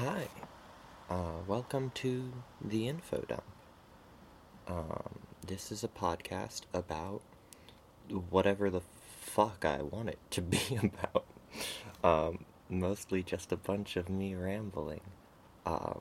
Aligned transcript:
Hi, 0.00 0.26
uh, 1.08 1.42
welcome 1.46 1.92
to 1.96 2.32
the 2.60 2.88
Info 2.88 3.24
Dump. 3.28 3.44
Um, 4.66 5.20
this 5.46 5.70
is 5.70 5.84
a 5.84 5.88
podcast 5.88 6.62
about 6.72 7.22
whatever 8.28 8.70
the 8.70 8.80
fuck 9.20 9.64
I 9.64 9.82
want 9.82 10.08
it 10.08 10.18
to 10.32 10.42
be 10.54 10.58
about. 10.82 11.24
Um, 12.02 12.44
mostly 12.68 13.22
just 13.22 13.52
a 13.52 13.56
bunch 13.56 13.96
of 13.96 14.08
me 14.08 14.34
rambling 14.34 15.02
um, 15.64 16.00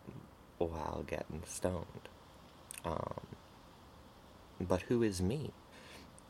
while 0.57 1.03
getting 1.05 1.43
stoned. 1.45 2.09
Um, 2.83 3.27
but 4.59 4.81
who 4.83 5.03
is 5.03 5.21
me? 5.21 5.51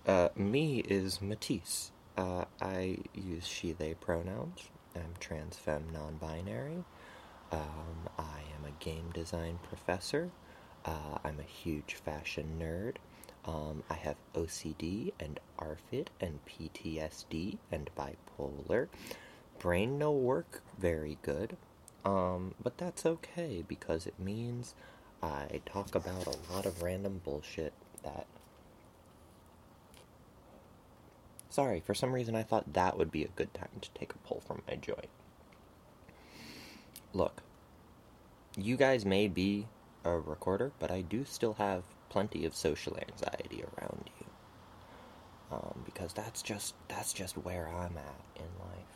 Uh, 0.06 0.30
me 0.36 0.80
is 0.80 1.22
Matisse. 1.22 1.92
Uh, 2.18 2.44
I 2.62 2.98
use 3.14 3.48
she, 3.48 3.72
they 3.72 3.94
pronouns. 3.94 4.68
I'm 4.94 5.14
trans, 5.22 5.56
femme, 5.56 5.88
non 5.94 6.18
binary. 6.18 6.84
Um, 7.54 8.10
I 8.18 8.40
am 8.58 8.66
a 8.66 8.84
game 8.84 9.12
design 9.14 9.60
professor. 9.62 10.32
Uh, 10.86 11.20
I'm 11.24 11.40
a 11.40 11.44
huge 11.44 11.94
fashion 11.94 12.58
nerd. 12.60 12.96
Um, 13.46 13.84
I 13.92 13.94
have 13.94 14.16
OCD 14.34 15.14
and 15.20 15.40
ARFID 15.60 16.08
and 16.20 16.40
PTSD 16.48 17.60
and 17.72 17.92
bipolar. 17.96 18.88
Brain 19.60 20.00
no 20.00 20.12
work 20.12 20.64
very 20.80 21.20
good. 21.22 21.56
Um, 22.04 22.56
but 22.62 22.80
that's 22.80 23.06
okay 23.06 23.64
because 23.68 24.08
it 24.08 24.20
means 24.20 24.74
I 25.22 25.62
talk 25.64 25.94
about 25.94 26.26
a 26.26 26.54
lot 26.54 26.66
of 26.66 26.82
random 26.82 27.22
bullshit 27.24 27.74
that. 28.04 28.26
Sorry, 31.52 31.80
for 31.82 31.94
some 31.94 32.14
reason 32.14 32.36
I 32.36 32.42
thought 32.42 32.74
that 32.74 32.98
would 32.98 33.12
be 33.12 33.24
a 33.24 33.28
good 33.28 33.54
time 33.54 33.80
to 33.82 33.90
take 33.92 34.12
a 34.14 34.28
pull 34.28 34.42
from 34.42 34.64
my 34.68 34.76
joint. 34.76 35.10
Look, 37.14 37.44
you 38.58 38.76
guys 38.76 39.06
may 39.06 39.28
be 39.28 39.68
a 40.04 40.12
recorder, 40.18 40.72
but 40.80 40.92
I 40.92 41.02
do 41.02 41.26
still 41.26 41.54
have 41.54 41.84
plenty 42.10 42.46
of 42.46 42.56
social 42.56 42.98
anxiety 42.98 43.64
around 43.64 44.10
you. 44.20 44.26
Um, 45.52 45.84
because 45.86 46.14
that's 46.14 46.42
just 46.42 46.74
that's 46.88 47.14
just 47.14 47.38
where 47.38 47.68
I'm 47.68 47.98
at 47.98 48.22
in 48.36 48.50
life. 48.60 48.94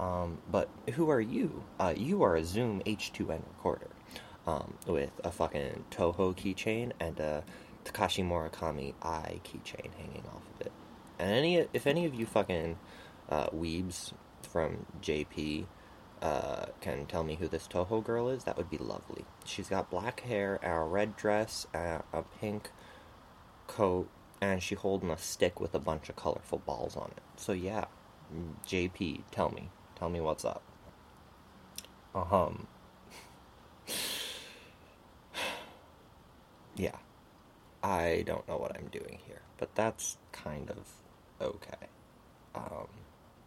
Um, 0.00 0.38
but 0.50 0.68
who 0.94 1.10
are 1.10 1.20
you? 1.20 1.62
Uh, 1.78 1.94
you 1.96 2.24
are 2.24 2.34
a 2.34 2.44
Zoom 2.44 2.82
H2n 2.84 3.42
recorder 3.48 3.90
um, 4.46 4.74
with 4.86 5.10
a 5.22 5.30
fucking 5.30 5.84
Touhou 5.90 6.34
keychain 6.34 6.92
and 6.98 7.20
a 7.20 7.44
Takashi 7.84 8.24
Murakami 8.24 8.94
Eye 9.02 9.40
keychain 9.44 9.94
hanging 9.96 10.24
off 10.34 10.42
of 10.54 10.66
it. 10.66 10.72
And 11.18 11.30
any 11.30 11.56
if 11.72 11.86
any 11.86 12.04
of 12.06 12.14
you 12.14 12.26
fucking 12.26 12.76
uh, 13.28 13.46
weebs 13.48 14.12
from 14.42 14.86
JP 15.00 15.66
uh, 16.24 16.66
can 16.80 17.04
tell 17.04 17.22
me 17.22 17.34
who 17.34 17.46
this 17.46 17.68
Touhou 17.68 18.02
girl 18.02 18.30
is, 18.30 18.44
that 18.44 18.56
would 18.56 18.70
be 18.70 18.78
lovely. 18.78 19.26
She's 19.44 19.68
got 19.68 19.90
black 19.90 20.20
hair, 20.20 20.58
a 20.62 20.82
red 20.82 21.16
dress, 21.16 21.66
a, 21.74 22.02
a 22.14 22.22
pink 22.40 22.70
coat, 23.66 24.08
and 24.40 24.62
she 24.62 24.74
holding 24.74 25.10
a 25.10 25.18
stick 25.18 25.60
with 25.60 25.74
a 25.74 25.78
bunch 25.78 26.08
of 26.08 26.16
colorful 26.16 26.58
balls 26.58 26.96
on 26.96 27.12
it. 27.14 27.22
So 27.36 27.52
yeah, 27.52 27.84
JP, 28.66 29.24
tell 29.32 29.50
me, 29.50 29.68
tell 29.96 30.08
me 30.08 30.20
what's 30.20 30.46
up. 30.46 30.62
Um. 32.14 32.68
yeah, 36.74 36.96
I 37.82 38.22
don't 38.24 38.48
know 38.48 38.56
what 38.56 38.74
I'm 38.74 38.88
doing 38.88 39.18
here, 39.26 39.42
but 39.58 39.74
that's 39.74 40.16
kind 40.32 40.70
of 40.70 40.88
okay. 41.38 41.88
Um, 42.54 42.88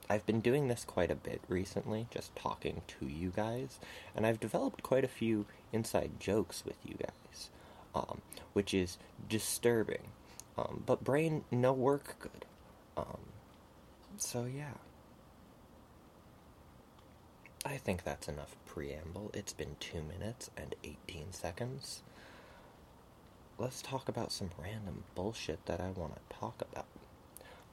I've 0.09 0.25
been 0.25 0.39
doing 0.39 0.67
this 0.67 0.86
quite 0.86 1.11
a 1.11 1.16
bit 1.16 1.41
recently, 1.50 2.08
just 2.11 2.36
talking 2.36 2.81
to 2.88 3.05
you 3.05 3.31
guys, 3.36 3.80
and 4.16 4.25
I've 4.25 4.39
developed 4.39 4.81
quite 4.81 5.03
a 5.03 5.09
few 5.09 5.45
inside 5.73 6.19
jokes 6.19 6.63
with 6.66 6.77
you 6.86 6.95
guys, 6.95 7.50
um, 7.94 8.22
which 8.53 8.73
is 8.73 8.97
disturbing. 9.28 10.12
Um, 10.57 10.84
but 10.85 11.03
brain 11.03 11.44
no 11.51 11.73
work 11.73 12.16
good. 12.19 12.45
Um, 12.95 13.19
so 14.18 14.45
yeah. 14.45 14.73
I 17.66 17.78
think 17.78 18.03
that's 18.03 18.29
enough 18.29 18.56
preamble. 18.66 19.29
It's 19.34 19.51
been 19.51 19.75
2 19.81 20.01
minutes 20.01 20.50
and 20.56 20.74
18 20.85 21.34
seconds. 21.34 22.01
Let's 23.57 23.81
talk 23.81 24.07
about 24.07 24.31
some 24.31 24.51
random 24.57 25.03
bullshit 25.16 25.66
that 25.66 25.81
I 25.81 25.89
want 25.89 26.16
to 26.16 26.35
talk 26.38 26.62
about. 26.72 26.85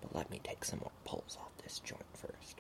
But 0.01 0.15
let 0.15 0.31
me 0.31 0.41
take 0.43 0.65
some 0.65 0.81
more 0.81 0.91
pulls 1.05 1.39
off 1.41 1.54
this 1.65 1.81
joint 1.81 2.05
first. 2.13 2.59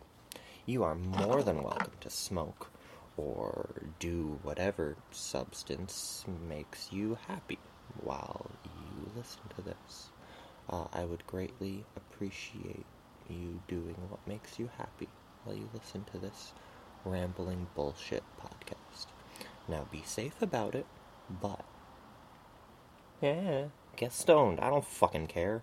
You 0.67 0.83
are 0.83 0.95
more 0.95 1.43
than 1.43 1.63
welcome 1.63 1.93
to 2.01 2.11
smoke 2.11 2.71
or 3.17 3.69
do 4.01 4.41
whatever 4.43 4.97
substance 5.13 6.25
makes 6.49 6.91
you 6.91 7.19
happy 7.29 7.59
while 8.03 8.51
you 8.65 9.11
listen 9.17 9.43
to 9.57 9.63
this. 9.63 10.11
Uh, 10.69 10.87
I 10.93 11.05
would 11.05 11.27
greatly 11.27 11.85
appreciate 11.97 12.87
you 13.29 13.61
doing 13.69 13.97
what 14.09 14.27
makes 14.27 14.59
you 14.59 14.71
happy 14.79 15.09
while 15.45 15.55
you 15.55 15.69
listen 15.73 16.05
to 16.13 16.19
this 16.19 16.53
rambling 17.05 17.67
bullshit 17.75 18.25
podcast. 18.41 19.07
Now 19.69 19.87
be 19.93 20.03
safe 20.05 20.41
about 20.41 20.75
it, 20.75 20.87
but 21.43 21.65
yeah, 23.21 23.67
get 23.97 24.13
stoned. 24.13 24.61
I 24.61 24.71
don't 24.71 24.85
fucking 24.85 25.27
care. 25.27 25.63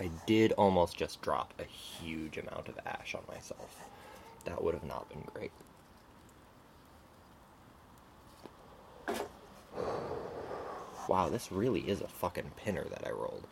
I 0.00 0.09
did 0.26 0.52
almost 0.52 0.96
just 0.96 1.20
drop 1.22 1.52
a 1.58 1.64
huge 1.64 2.38
amount 2.38 2.68
of 2.68 2.78
ash 2.86 3.14
on 3.14 3.22
myself. 3.28 3.76
That 4.44 4.62
would 4.62 4.74
have 4.74 4.84
not 4.84 5.08
been 5.08 5.24
great. 5.32 5.52
Wow, 11.08 11.28
this 11.28 11.50
really 11.50 11.80
is 11.80 12.00
a 12.00 12.08
fucking 12.08 12.52
pinner 12.56 12.84
that 12.84 13.06
I 13.06 13.10
rolled. 13.10 13.46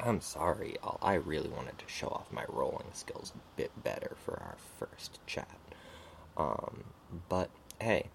I'm 0.00 0.20
sorry, 0.20 0.76
I'll, 0.82 0.98
i 1.00 1.14
really 1.14 1.48
wanted 1.48 1.78
to 1.78 1.84
show 1.86 2.08
off 2.08 2.32
my 2.32 2.44
rolling 2.48 2.88
skills 2.92 3.32
a 3.34 3.56
bit 3.56 3.70
better 3.84 4.16
for 4.24 4.40
our 4.42 4.56
first 4.78 5.20
chat. 5.26 5.58
Um, 6.36 6.84
but 7.28 7.50
hey, 7.80 8.06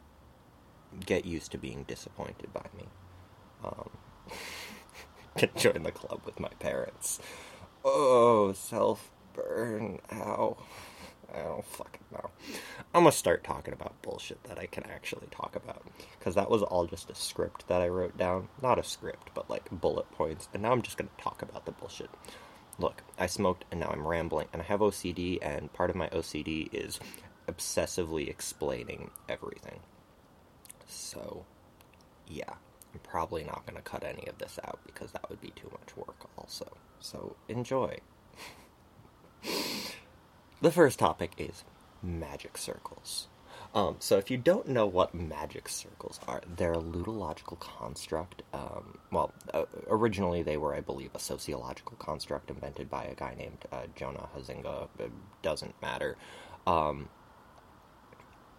get 1.06 1.26
used 1.26 1.52
to 1.54 1.58
being 1.58 1.84
disappointed 1.84 2.52
by 2.54 2.66
me. 2.78 2.88
Um, 3.64 3.90
can 5.48 5.50
join 5.56 5.84
the 5.84 5.92
club 5.92 6.22
with 6.26 6.40
my 6.40 6.50
parents. 6.60 7.20
Oh, 7.86 8.54
self 8.54 9.12
burn. 9.34 10.00
Ow. 10.12 10.58
I 11.34 11.40
don't 11.40 11.66
fucking 11.66 12.06
know. 12.12 12.30
I'm 12.94 13.04
gonna 13.04 13.12
start 13.12 13.44
talking 13.44 13.74
about 13.74 14.02
bullshit 14.02 14.44
that 14.46 14.58
I 14.58 14.66
can 14.66 14.86
actually 14.86 15.28
talk 15.30 15.56
about. 15.56 15.84
Because 16.18 16.36
that 16.36 16.50
was 16.50 16.64
all 16.64 16.88
just 16.88 17.10
a 17.10 17.16
script 17.16 17.68
that 17.68 17.82
I 17.82 17.88
wrote 17.90 18.18
down. 18.18 18.48
Not 18.62 18.80
a 18.80 18.84
script, 18.84 19.30
but 19.34 19.50
like 19.50 19.70
bullet 19.70 20.10
points. 20.12 20.50
And 20.54 20.64
now 20.64 20.72
I'm 20.72 20.82
just 20.82 20.98
gonna 20.98 21.10
talk 21.20 21.42
about 21.42 21.66
the 21.66 21.72
bullshit. 21.72 22.10
Look, 22.80 23.04
I 23.20 23.28
smoked 23.28 23.66
and 23.72 23.80
now 23.80 23.90
I'm 23.92 24.08
rambling. 24.08 24.48
And 24.54 24.62
I 24.62 24.66
have 24.66 24.80
OCD, 24.80 25.40
and 25.42 25.72
part 25.74 25.90
of 25.90 25.96
my 25.96 26.08
OCD 26.10 26.74
is 26.74 27.00
obsessively 27.48 28.28
explaining 28.30 29.12
everything. 29.30 29.82
So, 30.88 31.46
yeah. 32.28 32.56
I'm 32.98 33.12
probably 33.12 33.44
not 33.44 33.66
going 33.66 33.76
to 33.76 33.82
cut 33.82 34.04
any 34.04 34.28
of 34.28 34.40
this 34.40 34.58
out 34.64 34.80
because 34.86 35.12
that 35.12 35.30
would 35.30 35.40
be 35.40 35.52
too 35.52 35.70
much 35.72 35.96
work, 35.96 36.28
also. 36.38 36.78
So 37.00 37.36
enjoy. 37.48 38.00
the 40.62 40.72
first 40.72 40.98
topic 40.98 41.34
is 41.38 41.64
magic 42.02 42.58
circles. 42.58 43.28
Um, 43.76 43.98
so 44.00 44.18
if 44.18 44.32
you 44.32 44.38
don't 44.38 44.70
know 44.70 44.88
what 44.88 45.14
magic 45.14 45.70
circles 45.70 46.20
are, 46.28 46.42
they're 46.56 46.74
a 46.74 46.78
ludological 46.78 47.60
construct. 47.60 48.42
Um, 48.54 48.98
well, 49.12 49.32
uh, 49.54 49.66
originally 49.88 50.42
they 50.42 50.58
were, 50.58 50.74
I 50.74 50.82
believe, 50.82 51.12
a 51.14 51.20
sociological 51.20 51.98
construct 52.00 52.50
invented 52.50 52.90
by 52.90 53.04
a 53.04 53.14
guy 53.14 53.36
named 53.38 53.66
uh, 53.72 53.84
Johan 53.96 54.28
Huizinga. 54.36 54.88
It 54.98 55.12
doesn't 55.44 55.80
matter. 55.84 56.18
Um, 56.66 57.10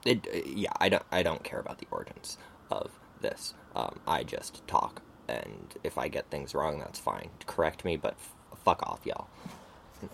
it, 0.04 0.28
yeah, 0.46 0.72
I 0.76 0.88
don't, 0.88 1.04
I 1.10 1.24
don't 1.24 1.42
care 1.42 1.58
about 1.58 1.78
the 1.78 1.88
origins 1.90 2.38
of 2.70 2.92
this. 3.20 3.54
Um, 3.74 4.00
I 4.06 4.22
just 4.24 4.66
talk, 4.66 5.02
and 5.28 5.74
if 5.84 5.98
I 5.98 6.08
get 6.08 6.30
things 6.30 6.54
wrong, 6.54 6.78
that's 6.78 6.98
fine. 6.98 7.30
Correct 7.46 7.84
me, 7.84 7.96
but 7.96 8.12
f- 8.14 8.34
fuck 8.64 8.82
off, 8.82 9.00
y'all. 9.04 9.28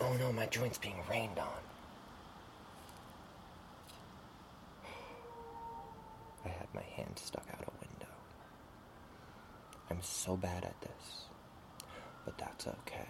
Oh 0.01 0.15
no, 0.19 0.33
my 0.33 0.47
joint's 0.47 0.79
being 0.79 0.97
rained 1.11 1.39
on. 1.39 1.49
I 6.45 6.49
had 6.49 6.69
my 6.75 6.83
hand 6.83 7.13
stuck 7.17 7.47
out 7.53 7.63
a 7.63 7.71
window. 7.81 8.13
I'm 9.91 10.03
so 10.03 10.37
bad 10.37 10.65
at 10.65 10.81
this. 10.81 11.25
But 12.25 12.39
that's 12.39 12.67
okay. 12.67 13.09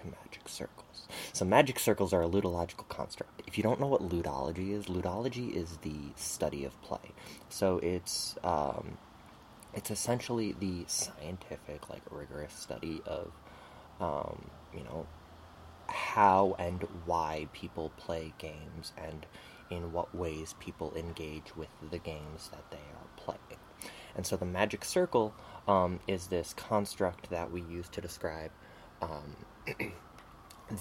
To 0.00 0.06
magic 0.06 0.48
circles. 0.48 1.08
So, 1.32 1.44
magic 1.44 1.78
circles 1.78 2.12
are 2.12 2.22
a 2.22 2.28
ludological 2.28 2.88
construct. 2.88 3.42
If 3.46 3.58
you 3.58 3.62
don't 3.62 3.80
know 3.80 3.86
what 3.86 4.08
ludology 4.08 4.72
is, 4.72 4.86
ludology 4.86 5.54
is 5.54 5.78
the 5.82 5.96
study 6.16 6.64
of 6.64 6.80
play. 6.82 7.12
So, 7.48 7.78
it's 7.78 8.36
um, 8.42 8.96
it's 9.74 9.90
essentially 9.90 10.54
the 10.58 10.84
scientific, 10.86 11.88
like 11.90 12.02
rigorous 12.10 12.52
study 12.52 13.02
of, 13.06 13.32
um, 14.00 14.50
you 14.76 14.82
know, 14.84 15.06
how 15.86 16.56
and 16.58 16.82
why 17.04 17.48
people 17.52 17.92
play 17.96 18.32
games 18.38 18.92
and 18.96 19.26
in 19.70 19.92
what 19.92 20.14
ways 20.14 20.54
people 20.58 20.92
engage 20.96 21.56
with 21.56 21.68
the 21.90 21.98
games 21.98 22.48
that 22.50 22.70
they 22.70 22.76
are 22.76 23.08
playing. 23.16 23.60
And 24.16 24.26
so 24.26 24.36
the 24.36 24.44
magic 24.44 24.84
circle 24.84 25.34
um, 25.68 26.00
is 26.08 26.26
this 26.26 26.52
construct 26.54 27.30
that 27.30 27.52
we 27.52 27.62
use 27.62 27.88
to 27.90 28.00
describe 28.00 28.50
um, 29.02 29.36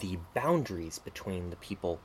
the 0.01 0.18
boundaries 0.33 1.00
between 1.00 1.50
the 1.50 1.56
people 1.56 2.00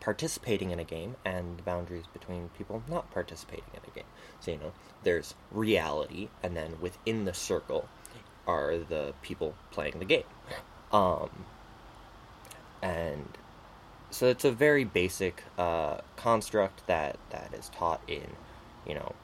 participating 0.00 0.70
in 0.70 0.78
a 0.78 0.84
game 0.84 1.16
and 1.24 1.58
the 1.58 1.62
boundaries 1.62 2.04
between 2.12 2.48
people 2.50 2.82
not 2.88 3.10
participating 3.10 3.64
in 3.72 3.80
a 3.90 3.94
game. 3.94 4.04
So, 4.40 4.52
you 4.52 4.58
know, 4.58 4.72
there's 5.02 5.34
reality, 5.50 6.28
and 6.42 6.56
then 6.56 6.76
within 6.80 7.24
the 7.24 7.34
circle 7.34 7.88
are 8.46 8.76
the 8.76 9.14
people 9.22 9.54
playing 9.70 9.98
the 9.98 10.04
game. 10.04 10.24
Um, 10.92 11.30
and 12.82 13.36
so 14.10 14.26
it's 14.28 14.44
a 14.44 14.52
very 14.52 14.84
basic 14.84 15.42
uh, 15.58 15.98
construct 16.16 16.86
that, 16.86 17.18
that 17.30 17.52
is 17.54 17.70
taught 17.70 18.00
in, 18.06 18.28
you 18.86 18.94
know, 18.94 19.14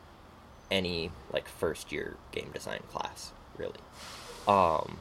any 0.71 1.13
like 1.33 1.47
first 1.47 1.93
year 1.93 2.17
game 2.33 2.51
design 2.53 2.81
class, 2.91 3.33
really. 3.57 3.79
Um, 4.49 4.99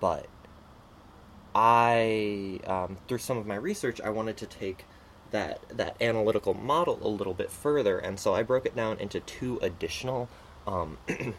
but 0.00 0.26
I, 1.54 2.60
um, 2.66 2.98
through 3.08 3.18
some 3.18 3.38
of 3.38 3.46
my 3.46 3.54
research, 3.54 4.00
I 4.00 4.10
wanted 4.10 4.36
to 4.38 4.46
take 4.46 4.84
that 5.30 5.60
that 5.70 5.96
analytical 6.00 6.54
model 6.54 6.98
a 7.02 7.08
little 7.08 7.34
bit 7.34 7.50
further, 7.50 7.98
and 7.98 8.20
so 8.20 8.34
I 8.34 8.42
broke 8.42 8.66
it 8.66 8.76
down 8.76 8.98
into 8.98 9.20
two 9.20 9.58
additional 9.62 10.28
um, 10.66 10.98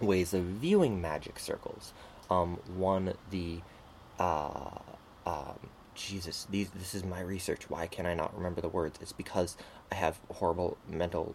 ways 0.00 0.32
of 0.34 0.44
viewing 0.44 1.00
magic 1.00 1.38
circles. 1.38 1.92
Um, 2.30 2.58
one, 2.76 3.14
the 3.30 3.60
uh, 4.20 4.78
um, 5.26 5.58
Jesus, 5.94 6.46
these, 6.48 6.70
this 6.70 6.94
is 6.94 7.04
my 7.04 7.20
research. 7.20 7.68
Why 7.68 7.86
can 7.86 8.06
I 8.06 8.14
not 8.14 8.36
remember 8.36 8.60
the 8.60 8.68
words? 8.68 8.98
It's 9.02 9.12
because 9.12 9.56
I 9.90 9.96
have 9.96 10.20
horrible 10.32 10.78
mental 10.88 11.34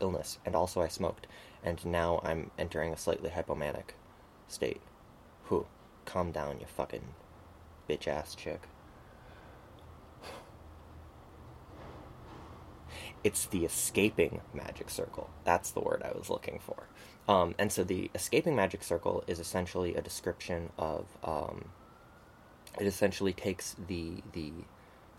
illness, 0.00 0.38
and 0.46 0.54
also 0.54 0.80
I 0.80 0.88
smoked, 0.88 1.26
and 1.64 1.84
now 1.84 2.20
I'm 2.24 2.52
entering 2.56 2.92
a 2.92 2.96
slightly 2.96 3.30
hypomanic 3.30 3.94
state. 4.50 4.80
Who? 5.44 5.66
Calm 6.04 6.32
down, 6.32 6.60
you 6.60 6.66
fucking 6.66 7.14
bitch 7.88 8.08
ass 8.08 8.34
chick. 8.34 8.62
It's 13.22 13.46
the 13.46 13.64
escaping 13.64 14.40
magic 14.54 14.88
circle. 14.88 15.28
That's 15.44 15.70
the 15.70 15.80
word 15.80 16.02
I 16.02 16.16
was 16.16 16.30
looking 16.30 16.58
for. 16.58 16.88
Um, 17.28 17.54
and 17.58 17.70
so 17.70 17.84
the 17.84 18.10
escaping 18.14 18.56
magic 18.56 18.82
circle 18.82 19.24
is 19.26 19.38
essentially 19.38 19.94
a 19.94 20.00
description 20.00 20.70
of. 20.78 21.06
Um, 21.22 21.66
it 22.80 22.86
essentially 22.86 23.32
takes 23.32 23.76
the 23.88 24.22
the 24.32 24.52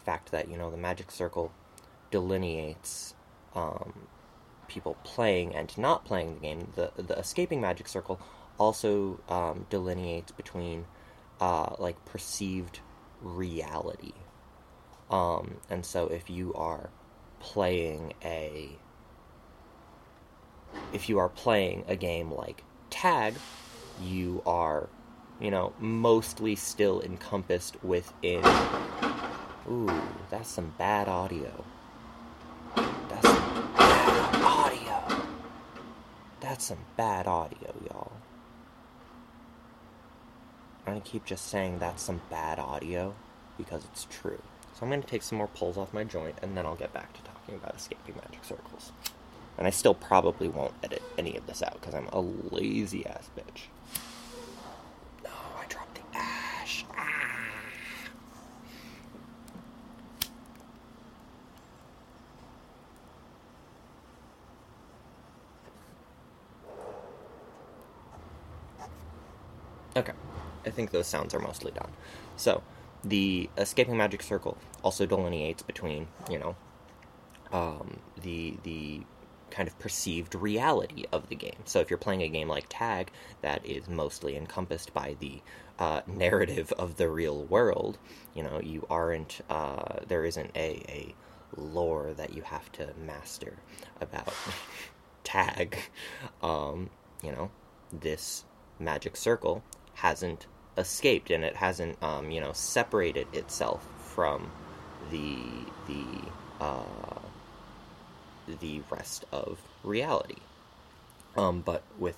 fact 0.04 0.32
that 0.32 0.50
you 0.50 0.58
know 0.58 0.72
the 0.72 0.78
magic 0.78 1.12
circle 1.12 1.52
delineates 2.10 3.14
um, 3.54 4.08
people 4.68 4.98
playing 5.04 5.54
and 5.56 5.78
not 5.78 6.04
playing 6.06 6.34
the 6.36 6.40
game. 6.40 6.72
The 6.76 6.92
the 6.98 7.18
escaping 7.20 7.62
magic 7.62 7.88
circle 7.88 8.20
also 8.62 9.20
um, 9.28 9.66
delineates 9.72 10.32
between 10.32 10.86
uh, 11.40 11.76
like 11.80 12.06
perceived 12.06 12.80
reality. 13.20 14.14
Um, 15.10 15.56
and 15.68 15.84
so 15.84 16.06
if 16.08 16.30
you 16.30 16.54
are 16.54 16.92
playing 17.40 18.14
a 18.24 18.70
if 20.94 21.10
you 21.10 21.18
are 21.18 21.28
playing 21.28 21.84
a 21.88 21.96
game 21.96 22.32
like 22.32 22.64
tag, 22.92 23.34
you 24.02 24.44
are, 24.46 24.90
you 25.40 25.50
know, 25.50 25.74
mostly 25.80 26.56
still 26.56 27.02
encompassed 27.02 27.84
within. 27.84 28.46
Ooh, 29.70 30.02
that's 30.30 30.50
some 30.50 30.74
bad 30.78 31.10
audio. 31.10 31.66
That's 32.76 33.28
some 33.28 33.74
bad 33.76 34.36
audio. 34.44 35.26
That's 36.40 36.66
some 36.66 36.86
bad 36.96 37.28
audio, 37.28 37.74
I'm 40.92 40.98
gonna 40.98 41.10
keep 41.10 41.24
just 41.24 41.48
saying 41.48 41.80
that's 41.80 42.04
some 42.04 42.20
bad 42.30 42.60
audio 42.60 43.16
because 43.58 43.86
it's 43.86 44.06
true. 44.10 44.42
So 44.74 44.82
I'm 44.82 44.90
gonna 44.90 45.04
take 45.04 45.24
some 45.24 45.38
more 45.38 45.48
pulls 45.48 45.78
off 45.78 45.94
my 45.94 46.04
joint 46.04 46.36
and 46.42 46.58
then 46.58 46.66
I'll 46.66 46.76
get 46.76 46.92
back 46.92 47.14
to 47.14 47.22
talking 47.22 47.56
about 47.56 47.78
escaping 47.78 48.16
magic 48.16 48.44
circles. 48.44 48.92
And 49.58 49.66
I 49.66 49.70
still 49.70 49.94
probably 49.94 50.50
won't 50.50 50.74
edit 50.84 51.02
any 51.18 51.38
of 51.38 51.48
this 51.48 51.64
out 51.64 51.80
because 51.80 51.96
I'm 51.96 52.10
a 52.12 52.20
lazy 52.20 53.06
ass 53.06 53.30
bitch. 53.38 53.70
No, 55.24 55.30
I 55.58 55.66
dropped 55.70 55.96
the 55.96 56.18
ash. 56.18 56.84
Ah. 56.98 57.38
Okay. 69.96 70.14
I 70.61 70.61
think 70.72 70.92
those 70.92 71.08
sounds 71.08 71.34
are 71.34 71.40
mostly 71.40 71.72
done. 71.72 71.92
So, 72.38 72.64
the 73.04 73.50
escaping 73.58 73.98
magic 73.98 74.22
circle 74.22 74.58
also 74.84 75.06
delineates 75.06 75.64
between, 75.64 76.08
you 76.30 76.40
know, 76.40 76.56
um, 77.52 78.00
the 78.22 78.58
the 78.64 79.02
kind 79.52 79.68
of 79.68 79.78
perceived 79.80 80.34
reality 80.34 81.06
of 81.12 81.28
the 81.30 81.36
game. 81.36 81.60
So 81.66 81.80
if 81.80 81.90
you're 81.90 81.98
playing 81.98 82.24
a 82.24 82.30
game 82.30 82.48
like 82.48 82.66
Tag 82.70 83.12
that 83.42 83.66
is 83.66 83.88
mostly 83.88 84.36
encompassed 84.36 84.94
by 84.94 85.18
the 85.20 85.42
uh, 85.78 86.02
narrative 86.08 86.72
of 86.80 86.96
the 86.96 87.10
real 87.10 87.44
world, 87.44 87.98
you 88.34 88.44
know, 88.44 88.60
you 88.62 88.88
aren't 88.90 89.42
uh, 89.50 90.00
there 90.08 90.26
isn't 90.26 90.52
a, 90.56 90.82
a 90.88 91.16
lore 91.56 92.14
that 92.14 92.34
you 92.34 92.42
have 92.44 92.72
to 92.74 92.90
master 93.06 93.58
about 94.00 94.34
Tag. 95.24 95.78
Um, 96.42 96.90
you 97.22 97.32
know, 97.32 97.52
this 97.92 98.46
magic 98.80 99.16
circle 99.16 99.64
hasn't 99.96 100.48
escaped 100.78 101.30
and 101.30 101.44
it 101.44 101.56
hasn't 101.58 102.02
um, 102.04 102.32
you 102.32 102.42
know 102.42 102.54
separated 102.54 103.28
itself 103.34 103.88
from 103.98 104.52
the 105.10 105.38
the 105.88 106.06
uh, 106.64 107.20
the 108.60 108.82
rest 108.90 109.26
of 109.32 109.60
reality. 109.84 110.38
Um, 111.36 111.62
but 111.62 111.84
with 111.98 112.18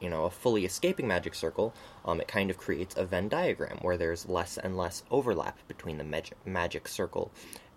you 0.00 0.10
know 0.10 0.24
a 0.24 0.30
fully 0.30 0.64
escaping 0.64 1.08
magic 1.08 1.34
circle, 1.34 1.74
um, 2.04 2.20
it 2.20 2.28
kind 2.28 2.50
of 2.50 2.58
creates 2.58 2.96
a 2.96 3.04
Venn 3.04 3.28
diagram 3.28 3.78
where 3.80 3.96
there's 3.96 4.28
less 4.28 4.56
and 4.58 4.76
less 4.76 5.02
overlap 5.10 5.58
between 5.68 5.98
the 5.98 6.04
magic 6.04 6.36
magic 6.46 6.88
circle 6.88 7.30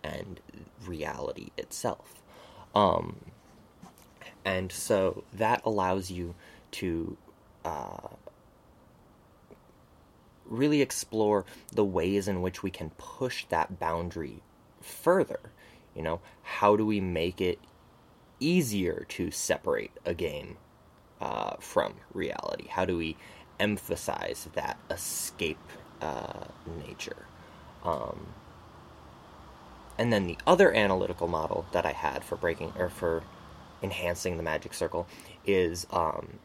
and 0.04 0.40
reality 0.86 1.50
itself. 1.58 2.22
Um, 2.76 3.18
and 4.46 4.72
so 4.72 5.24
that 5.34 5.62
allows 5.64 6.12
you 6.12 6.36
to 6.72 7.18
uh, 7.64 8.08
really 10.46 10.82
explore 10.82 11.46
the 11.72 11.86
ways 11.86 12.28
in 12.28 12.42
which 12.42 12.64
we 12.64 12.72
can 12.72 12.92
push 12.92 13.46
that 13.46 13.80
boundary 13.80 14.42
further. 14.82 15.40
You 15.96 16.04
know, 16.04 16.22
how 16.42 16.76
do 16.76 16.86
we 16.86 17.00
make 17.00 17.42
it 17.42 17.60
easier 18.40 19.06
to 19.10 19.32
separate 19.32 19.92
a 20.06 20.14
game 20.14 20.58
uh, 21.22 21.56
from 21.60 21.96
reality? 22.14 22.68
How 22.68 22.86
do 22.86 22.98
we 22.98 23.16
emphasize 23.60 24.50
that 24.54 24.78
escape 24.90 25.60
uh, 26.02 26.46
nature? 26.86 27.26
Um, 27.84 28.28
and 29.98 30.12
then 30.12 30.26
the 30.26 30.38
other 30.48 30.74
analytical 30.74 31.28
model 31.28 31.66
that 31.72 31.86
I 31.86 31.92
had 31.92 32.24
for 32.24 32.36
breaking 32.36 32.74
or 32.78 32.90
for 32.90 33.24
enhancing 33.82 34.38
the 34.38 34.44
magic 34.44 34.74
circle 34.74 35.08
is 35.46 35.86
um, 35.92 36.40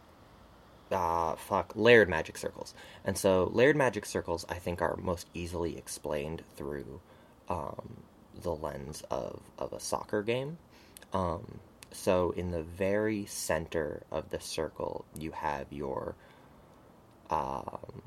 uh, 0.91 1.37
fuck, 1.37 1.73
layered 1.75 2.09
magic 2.09 2.37
circles. 2.39 2.75
And 3.05 3.17
so, 3.17 3.51
layered 3.53 3.77
magic 3.77 4.07
circles, 4.07 4.45
I 4.49 4.55
think, 4.55 4.83
are 4.83 4.97
most 4.97 5.29
easily 5.35 5.77
explained 5.77 6.43
through 6.57 7.01
um, 7.49 8.03
the 8.43 8.55
lens 8.55 9.03
of, 9.11 9.41
of 9.59 9.73
a 9.73 9.81
soccer 9.81 10.23
game. 10.23 10.59
Um, 11.13 11.61
so, 11.91 12.33
in 12.33 12.51
the 12.51 12.63
very 12.63 13.27
center 13.27 14.03
of 14.11 14.31
the 14.31 14.41
circle, 14.41 15.05
you 15.19 15.33
have 15.33 15.67
your 15.71 16.15
um, 17.31 18.03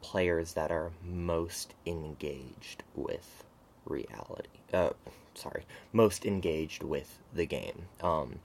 players 0.00 0.52
that 0.54 0.70
are 0.70 0.92
most 1.04 1.74
engaged 1.84 2.82
with 2.94 3.44
reality. 3.84 4.48
Uh, 4.72 4.90
sorry, 5.34 5.64
most 5.92 6.24
engaged 6.24 6.82
with 6.82 7.18
the 7.32 7.46
game. 7.46 7.86
Um, 8.02 8.40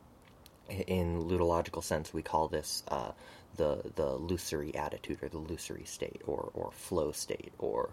in 0.70 1.24
ludological 1.24 1.84
sense, 1.84 2.14
we 2.14 2.22
call 2.22 2.48
this 2.48 2.84
uh, 2.88 3.12
the 3.58 3.82
the 3.96 4.08
illusory 4.08 4.76
attitude 4.76 5.20
or 5.22 5.30
the 5.30 5.38
illusory 5.38 5.86
state 5.86 6.22
or 6.26 6.52
or 6.54 6.72
flow 6.72 7.12
state 7.12 7.54
or 7.60 7.92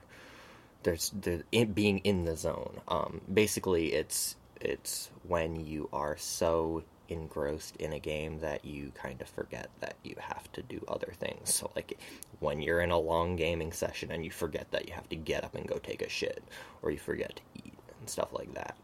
there's 0.82 1.10
the 1.20 1.42
being 1.66 1.98
in 1.98 2.24
the 2.24 2.36
zone. 2.36 2.80
Um, 2.88 3.20
basically, 3.32 3.92
it's 3.92 4.36
it's 4.60 5.10
when 5.26 5.66
you 5.66 5.88
are 5.92 6.16
so 6.16 6.82
engrossed 7.08 7.76
in 7.76 7.92
a 7.94 7.98
game 7.98 8.38
that 8.40 8.64
you 8.64 8.92
kind 8.94 9.20
of 9.22 9.28
forget 9.28 9.70
that 9.80 9.94
you 10.04 10.14
have 10.18 10.50
to 10.52 10.62
do 10.62 10.84
other 10.88 11.12
things. 11.18 11.54
So, 11.54 11.70
like 11.74 11.98
when 12.40 12.60
you're 12.62 12.80
in 12.80 12.90
a 12.90 12.98
long 12.98 13.36
gaming 13.36 13.72
session 13.72 14.10
and 14.10 14.24
you 14.24 14.30
forget 14.30 14.70
that 14.70 14.86
you 14.88 14.94
have 14.94 15.08
to 15.08 15.16
get 15.16 15.44
up 15.44 15.54
and 15.54 15.66
go 15.66 15.78
take 15.78 16.02
a 16.02 16.08
shit, 16.08 16.42
or 16.82 16.90
you 16.90 16.98
forget 16.98 17.36
to 17.36 17.42
eat 17.56 17.74
and 18.00 18.08
stuff 18.08 18.32
like 18.32 18.52
that. 18.54 18.76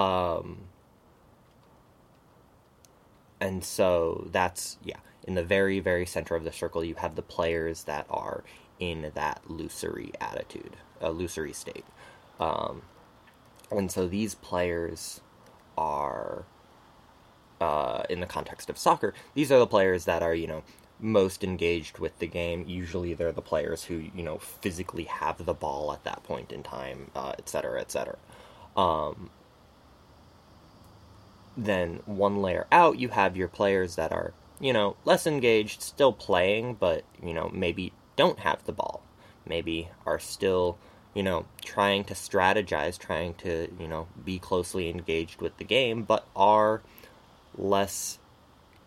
Um, 0.00 0.58
and 3.40 3.64
so 3.64 4.28
that's 4.32 4.78
yeah 4.84 4.96
in 5.26 5.34
the 5.34 5.42
very 5.42 5.80
very 5.80 6.06
center 6.06 6.34
of 6.34 6.44
the 6.44 6.52
circle 6.52 6.84
you 6.84 6.94
have 6.94 7.16
the 7.16 7.22
players 7.22 7.84
that 7.84 8.06
are 8.10 8.44
in 8.78 9.10
that 9.14 9.40
illusory 9.48 10.12
attitude 10.20 10.76
a 11.00 11.06
illusory 11.06 11.52
state. 11.52 11.84
Um, 12.40 12.82
and 13.70 13.90
so 13.90 14.06
these 14.06 14.34
players 14.34 15.20
are 15.76 16.44
uh, 17.60 18.02
in 18.08 18.20
the 18.20 18.26
context 18.26 18.70
of 18.70 18.78
soccer 18.78 19.14
these 19.34 19.50
are 19.50 19.58
the 19.58 19.66
players 19.66 20.04
that 20.04 20.22
are 20.22 20.34
you 20.34 20.46
know 20.46 20.62
most 20.98 21.44
engaged 21.44 21.98
with 21.98 22.18
the 22.20 22.26
game. 22.26 22.64
Usually 22.66 23.12
they're 23.12 23.32
the 23.32 23.42
players 23.42 23.84
who 23.84 24.10
you 24.14 24.22
know 24.22 24.38
physically 24.38 25.04
have 25.04 25.44
the 25.44 25.54
ball 25.54 25.92
at 25.92 26.04
that 26.04 26.22
point 26.22 26.52
in 26.52 26.62
time 26.62 27.10
uh, 27.14 27.32
et 27.38 27.48
cetera 27.48 27.80
et 27.80 27.90
cetera. 27.90 28.16
Um, 28.76 29.30
then 31.56 32.00
one 32.04 32.42
layer 32.42 32.66
out, 32.70 32.98
you 32.98 33.08
have 33.08 33.36
your 33.36 33.48
players 33.48 33.96
that 33.96 34.12
are, 34.12 34.34
you 34.60 34.72
know, 34.72 34.96
less 35.04 35.26
engaged, 35.26 35.82
still 35.82 36.12
playing, 36.12 36.74
but, 36.74 37.04
you 37.22 37.34
know, 37.34 37.50
maybe 37.52 37.92
don't 38.16 38.40
have 38.40 38.64
the 38.64 38.72
ball. 38.72 39.02
Maybe 39.46 39.90
are 40.04 40.18
still, 40.18 40.78
you 41.14 41.22
know, 41.22 41.46
trying 41.64 42.04
to 42.04 42.14
strategize, 42.14 42.98
trying 42.98 43.34
to, 43.34 43.68
you 43.78 43.86
know, 43.86 44.08
be 44.24 44.38
closely 44.38 44.88
engaged 44.88 45.40
with 45.40 45.56
the 45.58 45.64
game, 45.64 46.02
but 46.02 46.26
are 46.34 46.82
less 47.56 48.18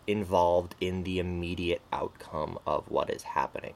involved 0.06 0.74
in 0.80 1.04
the 1.04 1.18
immediate 1.18 1.82
outcome 1.92 2.58
of 2.66 2.90
what 2.90 3.10
is 3.10 3.22
happening. 3.22 3.74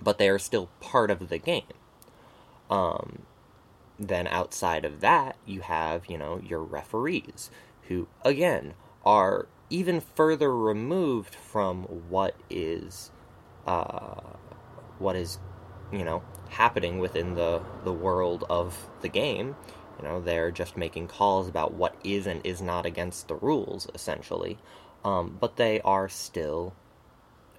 But 0.00 0.18
they 0.18 0.28
are 0.28 0.38
still 0.38 0.68
part 0.80 1.10
of 1.10 1.28
the 1.28 1.38
game. 1.38 1.62
Um, 2.70 3.22
then 3.98 4.26
outside 4.26 4.84
of 4.84 5.00
that, 5.00 5.36
you 5.46 5.60
have, 5.60 6.06
you 6.06 6.18
know, 6.18 6.40
your 6.44 6.62
referees 6.62 7.50
who, 7.88 8.08
again, 8.24 8.74
are 9.04 9.46
even 9.72 10.00
further 10.00 10.54
removed 10.54 11.34
from 11.34 11.84
what 12.10 12.36
is, 12.50 13.10
uh, 13.66 14.20
what 14.98 15.16
is, 15.16 15.38
you 15.90 16.04
know, 16.04 16.22
happening 16.50 16.98
within 16.98 17.34
the, 17.34 17.62
the 17.82 17.92
world 17.92 18.44
of 18.50 18.90
the 19.00 19.08
game. 19.08 19.56
You 19.98 20.06
know, 20.06 20.20
they're 20.20 20.50
just 20.50 20.76
making 20.76 21.08
calls 21.08 21.48
about 21.48 21.72
what 21.72 21.94
is 22.04 22.26
and 22.26 22.44
is 22.44 22.60
not 22.60 22.84
against 22.84 23.28
the 23.28 23.34
rules, 23.36 23.88
essentially. 23.94 24.58
Um, 25.04 25.38
but 25.40 25.56
they 25.56 25.80
are 25.80 26.08
still 26.08 26.74